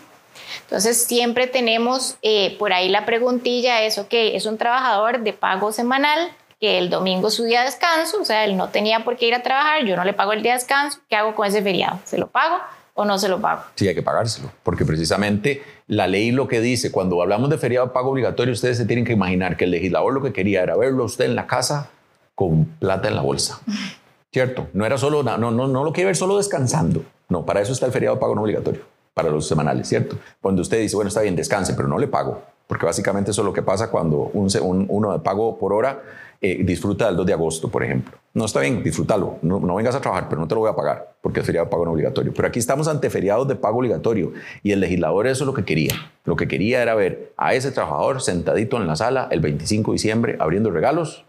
Entonces 0.63 1.05
siempre 1.05 1.47
tenemos 1.47 2.17
eh, 2.23 2.57
por 2.59 2.73
ahí 2.73 2.89
la 2.89 3.05
preguntilla 3.05 3.83
es, 3.83 3.99
ok, 3.99 4.13
es 4.13 4.47
un 4.47 4.59
trabajador 4.59 5.21
de 5.21 5.33
pago 5.33 5.73
semanal, 5.73 6.31
que 6.61 6.79
el 6.79 6.89
domingo 6.89 7.29
es 7.29 7.35
su 7.35 7.45
día 7.45 7.61
de 7.61 7.67
descanso, 7.67 8.21
o 8.21 8.25
sea, 8.25 8.45
él 8.45 8.57
no 8.57 8.69
tenía 8.69 9.05
por 9.05 9.17
qué 9.17 9.27
ir 9.27 9.35
a 9.35 9.43
trabajar, 9.43 9.85
yo 9.85 9.97
no 9.97 10.05
le 10.05 10.13
pago 10.13 10.33
el 10.33 10.43
día 10.43 10.53
de 10.53 10.59
descanso, 10.59 11.01
¿qué 11.09 11.17
hago 11.17 11.35
con 11.35 11.47
ese 11.47 11.63
feriado? 11.63 11.99
¿Se 12.05 12.17
lo 12.17 12.29
pago? 12.29 12.59
O 12.95 13.05
no 13.05 13.19
se 13.19 13.29
lo 13.29 13.41
pago? 13.41 13.63
Sí, 13.75 13.87
hay 13.87 13.95
que 13.95 14.03
pagárselo, 14.03 14.51
porque 14.63 14.85
precisamente 14.85 15.63
la 15.87 16.07
ley 16.07 16.31
lo 16.31 16.49
que 16.49 16.61
dice, 16.61 16.91
cuando 16.91 17.21
hablamos 17.21 17.51
de 17.51 17.59
feriado 17.59 17.93
pago 17.93 18.11
obligatorio, 18.11 18.55
ustedes 18.55 18.79
se 18.79 18.87
tienen 18.87 19.05
que 19.05 19.13
imaginar 19.13 19.57
que 19.57 19.65
el 19.65 19.73
legislador 19.73 20.15
lo 20.15 20.23
que 20.23 20.33
quería 20.33 20.63
era 20.63 20.77
verlo 20.77 21.03
a 21.03 21.07
usted 21.07 21.27
en 21.27 21.35
la 21.35 21.47
casa 21.47 21.91
con 22.35 22.65
plata 22.65 23.09
en 23.09 23.17
la 23.17 23.23
bolsa. 23.23 23.61
¿Cierto? 24.33 24.69
No 24.73 24.85
era 24.85 24.99
solo, 24.99 25.23
no, 25.23 25.39
no, 25.39 25.53
no 25.53 25.85
lo 25.85 25.93
quiere 25.93 26.07
ver 26.07 26.17
solo 26.17 26.39
descansando. 26.39 27.05
No, 27.29 27.47
para 27.47 27.61
eso 27.61 27.73
está 27.73 27.87
el 27.87 27.93
feriado 27.93 28.17
de 28.17 28.21
pago 28.21 28.35
no 28.35 28.43
obligatorio, 28.43 28.83
para 29.15 29.31
los 29.31 29.47
semanales, 29.47 29.89
¿cierto? 29.89 30.17
Cuando 30.41 30.63
usted 30.63 30.81
dice, 30.81 30.97
bueno, 30.97 31.09
está 31.09 31.21
bien, 31.21 31.37
descanse, 31.37 31.75
pero 31.75 31.89
no 31.89 31.99
le 31.99 32.09
pago, 32.09 32.43
porque 32.67 32.85
básicamente 32.85 33.31
eso 33.31 33.43
es 33.43 33.47
lo 33.47 33.53
que 33.53 33.63
pasa 33.63 33.91
cuando 33.91 34.31
un, 34.33 34.87
uno 34.89 35.13
de 35.13 35.19
pago 35.21 35.57
por 35.59 35.73
hora 35.73 36.03
eh, 36.47 36.63
disfruta 36.63 37.07
del 37.07 37.17
2 37.17 37.25
de 37.25 37.33
agosto, 37.33 37.71
por 37.71 37.83
ejemplo. 37.83 38.19
No 38.35 38.45
está 38.45 38.61
bien, 38.61 38.83
disfrútalo. 38.83 39.39
No, 39.41 39.75
vengas 39.77 39.95
a 39.95 40.01
trabajar, 40.03 40.29
pero 40.29 40.43
no 40.43 40.47
te 40.47 40.55
lo 40.55 40.61
voy 40.61 40.69
a 40.69 40.77
pagar 40.77 41.17
porque 41.23 41.41
es 41.41 41.47
feriado 41.47 41.65
de 41.65 41.71
pago 41.71 41.87
no 41.87 41.93
obligatorio. 41.93 42.35
Pero 42.35 42.47
aquí 42.47 42.59
estamos 42.59 42.87
ante 42.87 43.09
feriados 43.09 43.49
de 43.49 43.57
pago 43.57 43.79
obligatorio 43.79 44.35
y 44.63 44.73
el 44.73 44.81
legislador 44.81 45.27
eso 45.27 45.45
es 45.45 45.47
lo 45.47 45.55
que 45.55 45.65
quería. 45.65 45.95
Lo 46.27 46.37
que 46.37 46.47
quería 46.47 46.83
era 46.83 46.95
ver 46.95 47.33
a 47.39 47.55
ese 47.55 47.73
trabajador 47.73 48.21
sentadito 48.21 48.77
en 48.77 48.87
la 48.87 48.95
sala 48.95 49.27
el 49.31 49.41
25 49.41 49.93
de 49.93 49.95
diciembre 49.95 50.37
abriendo 50.39 50.71
regalos 50.71 51.25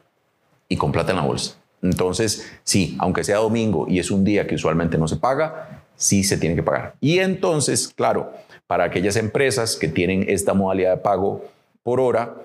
y 0.67 0.75
con 0.75 0.91
plata 0.91 1.11
en 1.11 1.17
la 1.17 1.23
bolsa. 1.23 1.55
Entonces, 1.81 2.51
sí, 2.65 2.97
aunque 2.99 3.23
sea 3.23 3.37
domingo 3.37 3.85
y 3.87 3.99
es 3.99 4.11
un 4.11 4.25
día 4.25 4.47
que 4.47 4.55
usualmente 4.55 4.97
no 4.97 5.07
se 5.07 5.15
paga, 5.15 5.85
sí 5.95 6.25
se 6.25 6.37
tiene 6.37 6.57
que 6.57 6.63
pagar. 6.63 6.95
Y 6.99 7.19
entonces, 7.19 7.87
claro, 7.87 8.33
para 8.67 8.83
aquellas 8.83 9.15
empresas 9.15 9.77
que 9.77 9.87
tienen 9.87 10.25
esta 10.27 10.53
modalidad 10.53 10.91
de 10.91 10.97
pago 10.97 11.45
por 11.83 12.01
hora, 12.01 12.35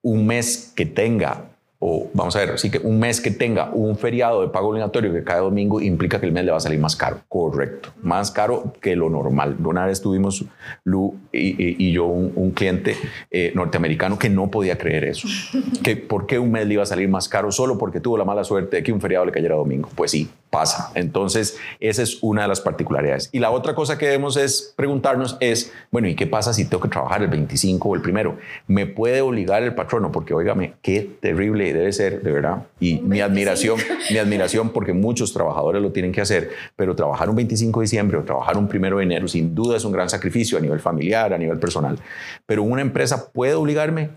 un 0.00 0.28
mes 0.28 0.72
que 0.76 0.86
tenga 0.86 1.46
o 1.86 2.08
vamos 2.14 2.34
a 2.34 2.38
ver, 2.38 2.52
así 2.52 2.70
que 2.70 2.78
un 2.78 2.98
mes 2.98 3.20
que 3.20 3.30
tenga 3.30 3.68
un 3.70 3.98
feriado 3.98 4.40
de 4.40 4.48
pago 4.48 4.68
obligatorio 4.68 5.12
que 5.12 5.22
cada 5.22 5.40
domingo 5.40 5.82
implica 5.82 6.18
que 6.18 6.24
el 6.24 6.32
mes 6.32 6.46
le 6.46 6.50
va 6.50 6.56
a 6.56 6.60
salir 6.60 6.80
más 6.80 6.96
caro. 6.96 7.20
Correcto, 7.28 7.90
más 8.00 8.30
caro 8.30 8.72
que 8.80 8.96
lo 8.96 9.10
normal. 9.10 9.58
Una 9.62 9.84
vez 9.84 10.00
tuvimos, 10.00 10.46
Lu 10.84 11.14
y, 11.30 11.92
yo, 11.92 12.06
un, 12.06 12.52
cliente 12.52 12.96
eh, 13.30 13.52
norteamericano 13.54 14.18
que 14.18 14.30
no 14.30 14.50
podía 14.50 14.78
creer 14.78 15.04
eso. 15.04 15.28
que 15.82 15.94
¿Por 15.96 16.24
qué 16.24 16.38
un 16.38 16.52
mes 16.52 16.66
le 16.66 16.72
iba 16.72 16.82
a 16.82 16.86
salir 16.86 17.10
más 17.10 17.28
caro 17.28 17.52
solo 17.52 17.76
porque 17.76 18.00
tuvo 18.00 18.16
la 18.16 18.24
mala 18.24 18.44
suerte 18.44 18.76
de 18.76 18.82
que 18.82 18.90
un 18.90 19.02
feriado 19.02 19.26
le 19.26 19.32
cayera 19.32 19.56
domingo? 19.56 19.90
Pues 19.94 20.10
sí, 20.10 20.30
pasa. 20.50 20.92
Entonces, 20.94 21.58
esa 21.80 22.02
es 22.02 22.18
una 22.22 22.42
de 22.42 22.48
las 22.48 22.60
particularidades. 22.60 23.28
Y 23.32 23.40
la 23.40 23.50
otra 23.50 23.74
cosa 23.74 23.98
que 23.98 24.06
debemos 24.06 24.36
es 24.36 24.72
preguntarnos 24.76 25.36
es, 25.40 25.72
bueno, 25.90 26.08
¿y 26.08 26.14
qué 26.14 26.26
pasa 26.26 26.52
si 26.52 26.64
tengo 26.64 26.82
que 26.82 26.88
trabajar 26.88 27.22
el 27.22 27.28
25 27.28 27.88
o 27.88 27.94
el 27.94 28.02
primero? 28.02 28.38
¿Me 28.66 28.86
puede 28.86 29.20
obligar 29.20 29.62
el 29.62 29.74
patrono? 29.74 30.12
Porque, 30.12 30.32
óigame, 30.32 30.74
qué 30.80 31.16
terrible 31.20 31.72
debe 31.72 31.92
ser, 31.92 32.22
de 32.22 32.30
verdad. 32.30 32.64
Y 32.78 33.00
mi 33.00 33.20
admiración, 33.20 33.78
mi 34.10 34.18
admiración 34.18 34.70
porque 34.70 34.92
muchos 34.92 35.32
trabajadores 35.32 35.82
lo 35.82 35.90
tienen 35.90 36.12
que 36.12 36.20
hacer, 36.20 36.50
pero 36.76 36.94
trabajar 36.94 37.28
un 37.28 37.36
25 37.36 37.80
de 37.80 37.84
diciembre 37.84 38.18
o 38.18 38.22
trabajar 38.22 38.56
un 38.56 38.68
primero 38.68 38.98
de 38.98 39.04
enero 39.04 39.26
sin 39.26 39.54
duda 39.54 39.76
es 39.76 39.84
un 39.84 39.92
gran 39.92 40.08
sacrificio 40.08 40.56
a 40.56 40.60
nivel 40.60 40.80
familiar, 40.80 41.32
a 41.32 41.38
nivel 41.38 41.58
personal. 41.58 41.98
Pero 42.46 42.62
una 42.62 42.82
empresa 42.82 43.32
puede 43.32 43.54
obligarme 43.54 44.10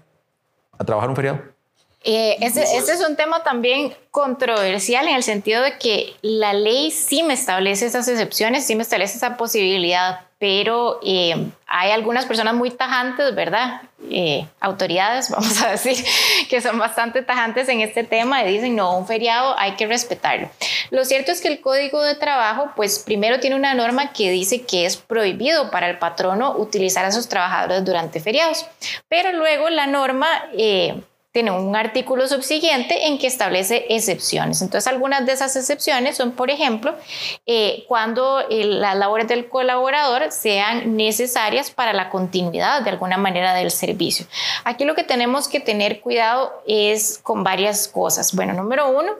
a 0.78 0.84
trabajar 0.84 1.10
un 1.10 1.16
feriado. 1.16 1.57
Eh, 2.04 2.38
ese, 2.42 2.62
es 2.62 3.06
un 3.08 3.16
tema 3.16 3.44
también 3.44 3.94
controversial 4.12 5.08
en 5.08 5.16
el 5.16 5.24
sentido 5.24 5.62
de 5.62 5.78
que 5.78 6.14
la 6.22 6.54
ley 6.54 6.92
sí 6.92 7.24
me 7.24 7.34
establece 7.34 7.86
esas 7.86 8.08
excepciones, 8.08 8.66
sí 8.66 8.76
me 8.76 8.84
establece 8.84 9.18
esa 9.18 9.36
posibilidad, 9.36 10.22
pero 10.40 11.00
eh, 11.04 11.50
hay 11.66 11.92
algunas 11.92 12.26
personas 12.26 12.54
muy 12.54 12.70
tajantes, 12.70 13.34
¿verdad? 13.34 13.82
Eh, 14.10 14.48
autoridades, 14.60 15.30
vamos 15.32 15.62
a 15.62 15.72
decir, 15.72 15.98
que 16.50 16.62
son 16.62 16.78
bastante 16.78 17.24
tajantes 17.24 17.68
en 17.68 17.82
este 17.82 18.04
tema 18.04 18.44
y 18.44 18.54
dicen, 18.54 18.76
no, 18.76 18.96
un 18.96 19.08
feriado 19.08 19.58
hay 19.58 19.72
que 19.72 19.88
respetarlo. 19.88 20.50
Lo 20.92 21.04
cierto 21.04 21.32
es 21.32 21.42
que 21.42 21.48
el 21.48 21.60
Código 21.60 22.02
de 22.04 22.16
Trabajo, 22.16 22.72
pues 22.76 23.00
primero 23.00 23.40
tiene 23.40 23.56
una 23.56 23.74
norma 23.74 24.14
que 24.14 24.30
dice 24.30 24.62
que 24.62 24.86
es 24.86 24.98
prohibido 24.98 25.72
para 25.72 25.90
el 25.90 25.98
patrono 25.98 26.56
utilizar 26.56 27.04
a 27.06 27.12
sus 27.12 27.28
trabajadores 27.28 27.84
durante 27.84 28.20
feriados, 28.20 28.66
pero 29.10 29.34
luego 29.34 29.70
la 29.70 29.88
norma 29.88 30.28
tiene 31.38 31.52
un 31.52 31.76
artículo 31.76 32.28
subsiguiente 32.28 33.06
en 33.06 33.19
que 33.19 33.28
establece 33.28 33.86
excepciones. 33.89 34.63
Entonces, 34.63 34.88
algunas 34.88 35.23
de 35.23 35.34
esas 35.34 35.56
excepciones 35.56 36.17
son, 36.17 36.32
por 36.32 36.50
ejemplo, 36.50 36.95
eh, 37.45 37.86
cuando 37.88 38.39
eh, 38.50 38.65
las 38.65 38.97
labores 38.97 39.28
del 39.28 39.47
colaborador 39.47 40.32
sean 40.32 40.97
necesarias 40.97 41.69
para 41.69 41.93
la 41.93 42.10
continuidad 42.10 42.82
de 42.82 42.89
alguna 42.89 43.17
manera 43.17 43.54
del 43.54 43.69
servicio. 43.69 44.26
Aquí 44.63 44.84
lo 44.84 44.95
que 44.95 45.04
tenemos 45.04 45.47
que 45.47 45.60
tener 45.60 46.02
cuidado 46.02 46.52
es 46.65 47.19
con 47.21 47.43
varias 47.43 47.88
cosas. 47.88 48.34
Bueno, 48.34 48.54
número 48.54 48.89
uno, 48.89 49.12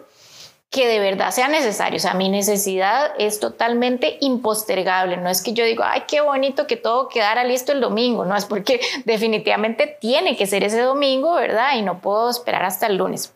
que 0.70 0.88
de 0.88 1.00
verdad 1.00 1.32
sea 1.32 1.48
necesario. 1.48 1.98
O 1.98 2.00
sea, 2.00 2.14
mi 2.14 2.30
necesidad 2.30 3.12
es 3.18 3.40
totalmente 3.40 4.18
impostergable. 4.20 5.18
No 5.18 5.30
es 5.30 5.42
que 5.42 5.54
yo 5.54 5.64
digo, 5.64 5.84
ay, 5.86 6.04
qué 6.08 6.22
bonito 6.22 6.68
que 6.68 6.76
todo 6.76 7.08
quedara 7.10 7.44
listo 7.44 7.72
el 7.72 7.82
domingo. 7.82 8.26
No, 8.26 8.36
es 8.36 8.46
porque 8.46 8.82
definitivamente 9.06 9.98
tiene 10.00 10.36
que 10.36 10.48
ser 10.48 10.64
ese 10.64 10.82
domingo, 10.82 11.34
¿verdad? 11.36 11.76
Y 11.78 11.82
no 11.82 12.02
puedo 12.02 12.30
esperar 12.30 12.66
hasta 12.66 12.88
el 12.88 12.98
lunes. 12.98 13.34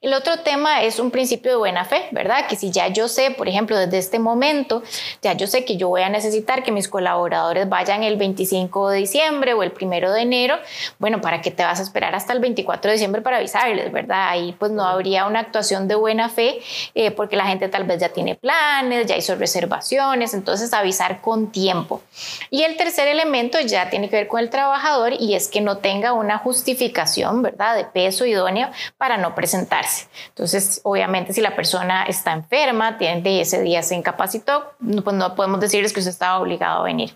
El 0.00 0.14
otro 0.14 0.38
tema 0.38 0.82
es 0.82 0.98
un 0.98 1.10
principio 1.10 1.50
de 1.50 1.56
buena 1.56 1.84
fe, 1.84 2.08
¿verdad? 2.12 2.46
Que 2.48 2.56
si 2.56 2.70
ya 2.70 2.88
yo 2.88 3.08
sé, 3.08 3.30
por 3.30 3.48
ejemplo, 3.48 3.78
desde 3.78 3.98
este 3.98 4.18
momento, 4.18 4.82
ya 5.22 5.32
yo 5.32 5.46
sé 5.46 5.64
que 5.64 5.76
yo 5.76 5.88
voy 5.88 6.02
a 6.02 6.08
necesitar 6.08 6.62
que 6.62 6.72
mis 6.72 6.88
colaboradores 6.88 7.68
vayan 7.68 8.02
el 8.02 8.16
25 8.16 8.90
de 8.90 8.98
diciembre 8.98 9.54
o 9.54 9.62
el 9.62 9.72
1 9.78 10.12
de 10.12 10.20
enero, 10.20 10.56
bueno, 10.98 11.20
¿para 11.20 11.40
qué 11.40 11.50
te 11.50 11.64
vas 11.64 11.80
a 11.80 11.82
esperar 11.82 12.14
hasta 12.14 12.32
el 12.32 12.40
24 12.40 12.90
de 12.90 12.92
diciembre 12.92 13.22
para 13.22 13.38
avisarles, 13.38 13.92
¿verdad? 13.92 14.28
Ahí 14.28 14.54
pues 14.58 14.72
no 14.72 14.84
habría 14.84 15.26
una 15.26 15.40
actuación 15.40 15.88
de 15.88 15.94
buena 15.94 16.28
fe 16.28 16.60
eh, 16.94 17.10
porque 17.10 17.36
la 17.36 17.46
gente 17.46 17.68
tal 17.68 17.84
vez 17.84 18.00
ya 18.00 18.10
tiene 18.10 18.34
planes, 18.34 19.06
ya 19.06 19.16
hizo 19.16 19.34
reservaciones, 19.34 20.34
entonces 20.34 20.72
avisar 20.72 21.20
con 21.20 21.50
tiempo. 21.50 22.02
Y 22.50 22.62
el 22.62 22.76
tercer 22.76 23.08
elemento 23.08 23.60
ya 23.60 23.90
tiene 23.90 24.08
que 24.08 24.16
ver 24.16 24.28
con 24.28 24.40
el 24.40 24.50
trabajador 24.50 25.12
y 25.18 25.34
es 25.34 25.48
que 25.48 25.60
no 25.60 25.78
tenga 25.78 26.12
una 26.12 26.38
justificación, 26.38 27.42
¿verdad? 27.42 27.76
De 27.76 27.84
peso 27.84 28.26
idóneo 28.26 28.68
para 28.96 29.16
no 29.16 29.34
presentar 29.34 29.55
entonces, 29.58 30.80
obviamente, 30.84 31.32
si 31.32 31.40
la 31.40 31.56
persona 31.56 32.04
está 32.04 32.32
enferma, 32.32 32.98
tiene 32.98 33.40
ese 33.40 33.62
día 33.62 33.82
se 33.82 33.94
incapacitó, 33.94 34.72
pues 35.02 35.16
no 35.16 35.34
podemos 35.34 35.60
decirles 35.60 35.92
que 35.92 36.00
usted 36.00 36.10
estaba 36.10 36.38
obligado 36.38 36.80
a 36.80 36.84
venir. 36.84 37.14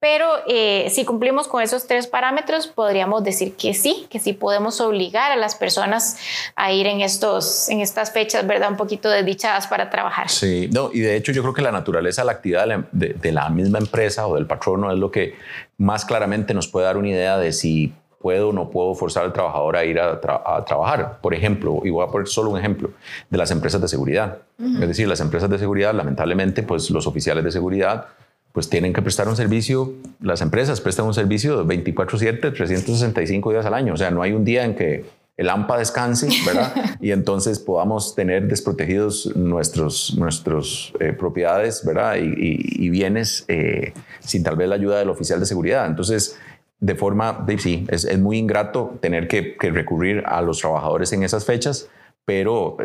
Pero 0.00 0.28
eh, 0.46 0.88
si 0.90 1.04
cumplimos 1.04 1.48
con 1.48 1.62
esos 1.62 1.86
tres 1.86 2.06
parámetros, 2.06 2.66
podríamos 2.66 3.24
decir 3.24 3.56
que 3.56 3.74
sí, 3.74 4.06
que 4.10 4.18
sí 4.18 4.32
podemos 4.32 4.80
obligar 4.80 5.32
a 5.32 5.36
las 5.36 5.54
personas 5.54 6.18
a 6.54 6.72
ir 6.72 6.86
en, 6.86 7.00
estos, 7.00 7.68
en 7.68 7.80
estas 7.80 8.12
fechas, 8.12 8.46
¿verdad? 8.46 8.70
Un 8.70 8.76
poquito 8.76 9.08
desdichadas 9.08 9.66
para 9.66 9.90
trabajar. 9.90 10.28
Sí, 10.28 10.68
no, 10.72 10.90
y 10.92 11.00
de 11.00 11.16
hecho 11.16 11.32
yo 11.32 11.42
creo 11.42 11.54
que 11.54 11.62
la 11.62 11.72
naturaleza 11.72 12.22
de 12.22 12.26
la 12.26 12.32
actividad 12.32 12.66
de, 12.92 13.14
de 13.14 13.32
la 13.32 13.48
misma 13.48 13.78
empresa 13.78 14.26
o 14.26 14.34
del 14.34 14.46
patrono 14.46 14.92
es 14.92 14.98
lo 14.98 15.10
que 15.10 15.34
más 15.78 16.04
claramente 16.04 16.54
nos 16.54 16.68
puede 16.68 16.86
dar 16.86 16.96
una 16.96 17.08
idea 17.08 17.38
de 17.38 17.52
si 17.52 17.92
puedo 18.26 18.48
o 18.48 18.52
no 18.52 18.70
puedo 18.70 18.92
forzar 18.96 19.24
al 19.24 19.32
trabajador 19.32 19.76
a 19.76 19.84
ir 19.84 20.00
a, 20.00 20.20
trabajar. 20.66 21.20
Por 21.22 21.32
ejemplo, 21.32 21.80
y 21.84 21.90
voy 21.90 22.04
a 22.04 22.10
poner 22.10 22.26
solo 22.26 22.50
un 22.50 22.58
ejemplo, 22.58 22.90
de 23.30 23.38
las 23.38 23.52
empresas 23.52 23.80
de 23.80 23.86
seguridad. 23.86 24.38
Es 24.58 24.88
decir, 24.88 25.06
las 25.06 25.20
empresas 25.20 25.48
de 25.48 25.58
seguridad, 25.58 25.94
lamentablemente, 25.94 26.64
pues 26.64 26.90
los 26.90 27.06
oficiales 27.06 27.44
de 27.44 27.52
seguridad 27.52 28.06
pues 28.50 28.68
tienen 28.68 28.92
que 28.92 29.00
prestar 29.00 29.28
un 29.28 29.36
servicio, 29.36 29.92
las 30.20 30.40
empresas 30.40 30.80
prestan 30.80 31.06
un 31.06 31.14
servicio 31.14 31.62
de 31.62 31.84
24/7, 31.84 32.52
365 32.52 33.52
días 33.52 33.64
al 33.64 33.74
año. 33.74 33.94
O 33.94 33.96
sea, 33.96 34.10
no 34.10 34.22
hay 34.22 34.32
un 34.32 34.44
día 34.44 34.64
en 34.64 34.74
que 34.74 35.04
el 35.36 35.48
AMPA 35.48 35.78
descanse, 35.78 36.28
¿verdad? 36.44 36.74
y 37.00 37.12
entonces 37.12 37.60
podamos 37.60 38.16
tener 38.16 38.48
desprotegidos 38.48 39.36
nuestros, 39.36 40.16
nuestros 40.18 40.94
eh, 40.98 41.12
propiedades, 41.12 41.84
¿verdad? 41.84 42.16
Y, 42.18 42.88
bienes 42.88 43.44
eh, 43.46 43.92
sin 44.18 44.42
tal 44.42 44.56
vez 44.56 44.68
la 44.68 44.74
ayuda 44.74 44.98
del 44.98 45.10
oficial 45.10 45.38
de 45.38 45.46
seguridad. 45.46 45.86
Entonces, 45.86 46.36
de 46.78 46.94
forma, 46.94 47.46
sí, 47.58 47.86
es, 47.88 48.18
muy 48.18 48.38
ingrato 48.38 48.98
tener 49.00 49.28
que, 49.28 49.56
recurrir 49.60 50.22
a 50.26 50.42
los 50.42 50.58
trabajadores 50.58 51.12
en 51.12 51.22
esas 51.22 51.44
fechas, 51.44 51.88
pero 52.26 52.76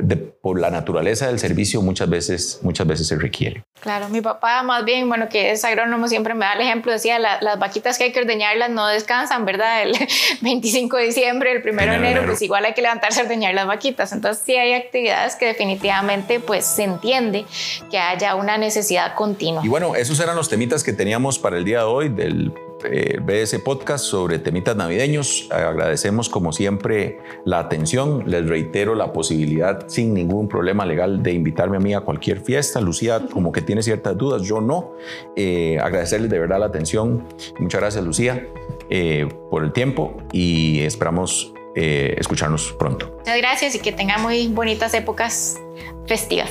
por 0.42 0.60
la 0.60 0.70
naturaleza 0.70 1.26
del 1.26 1.40
servicio 1.40 1.82
muchas 1.82 2.08
veces, 2.08 2.60
muchas 2.62 2.86
veces 2.86 3.08
se 3.08 3.18
requiere. 3.18 3.64
Claro, 3.80 4.08
mi 4.10 4.22
papá 4.22 4.62
más 4.62 4.86
bien, 4.86 5.10
bueno, 5.10 5.30
que 5.30 5.50
es 5.52 5.66
agrónomo, 5.66 6.08
siempre 6.08 6.36
me 6.36 6.46
da 6.46 6.54
el 6.54 6.62
ejemplo, 6.62 6.92
decía, 6.92 7.18
las 7.18 7.58
vaquitas 7.58 7.98
que 7.98 8.04
hay 8.04 8.12
que 8.12 8.20
ordeñarlas 8.20 8.70
no 8.70 8.86
descansan, 8.86 9.44
¿verdad? 9.44 9.82
El 9.82 9.94
25 10.42 10.96
de 10.98 11.04
diciembre, 11.06 11.52
el 11.54 11.68
1 11.68 11.82
de 11.82 11.96
enero, 11.96 12.22
pues 12.28 12.40
igual 12.44 12.66
hay 12.66 12.76
que 12.76 12.84
levantarse 12.84 13.20
a 13.20 13.24
ordeñar 13.24 13.56
las 13.56 13.66
vaquitas. 13.66 14.12
Entonces 14.12 14.44
sí 14.46 14.56
hay 14.56 14.74
actividades 14.74 15.36
que 15.36 15.48
definitivamente 15.48 16.40
pues 16.40 16.64
se 16.64 16.84
entiende 16.84 17.46
que 17.90 17.98
haya 17.98 18.36
una 18.36 18.60
necesidad 18.60 19.16
continua. 19.16 19.66
Y 19.66 19.70
bueno, 19.70 19.96
esos 19.96 20.20
eran 20.20 20.36
los 20.36 20.50
temitas 20.50 20.84
que 20.84 20.94
teníamos 20.94 21.40
para 21.40 21.58
el 21.58 21.66
día 21.66 21.80
de 21.80 21.86
hoy 21.86 22.10
del 22.10 22.54
eh, 22.84 23.20
BDS 23.22 23.60
Podcast 23.62 24.06
sobre 24.06 24.40
temitas 24.40 24.76
navideños. 24.76 25.50
Agradecemos 25.52 26.30
como 26.30 26.52
siempre 26.52 27.20
la 27.46 27.60
atención. 27.60 28.24
Les 28.28 28.48
reitero 28.48 28.96
la 28.96 29.14
posibilidad 29.14 29.88
sin 29.88 30.14
ningún 30.14 30.48
problema 30.48 30.86
legal 30.86 31.22
de 31.24 31.34
invitarme 31.34 31.78
a 31.78 31.80
mí 31.80 31.94
a 31.94 32.02
cualquier 32.02 32.40
fiesta. 32.40 32.82
Lucía 32.82 33.22
como 33.32 33.52
que 33.52 33.62
tiene 33.62 33.84
ciertas 33.84 34.18
dudas, 34.18 34.44
yo 34.44 34.62
no. 34.62 34.94
Eh, 35.36 35.78
agradecerles 35.82 36.30
de 36.30 36.40
verdad 36.40 36.60
la 36.60 36.68
atención. 36.68 37.28
Muchas 37.60 37.82
gracias 37.82 38.04
Lucía 38.04 38.48
eh, 38.90 39.28
por 39.50 39.64
el 39.64 39.72
tiempo 39.72 40.18
y 40.32 40.82
esperamos 40.82 41.54
escucharnos 41.74 42.76
pronto. 42.78 43.16
Muchas 43.20 43.38
gracias 43.38 43.76
y 43.76 43.80
que 43.80 43.94
tengan 43.94 44.22
muy 44.22 44.50
bonitas 44.50 44.94
épocas 44.94 45.58
festivas. 46.06 46.50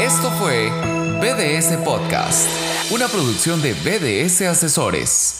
Esto 0.00 0.30
fue 0.30 0.70
BDS 1.20 1.76
Podcast, 1.84 2.48
una 2.90 3.06
producción 3.06 3.62
de 3.62 3.72
BDS 3.72 4.42
Asesores. 4.42 5.39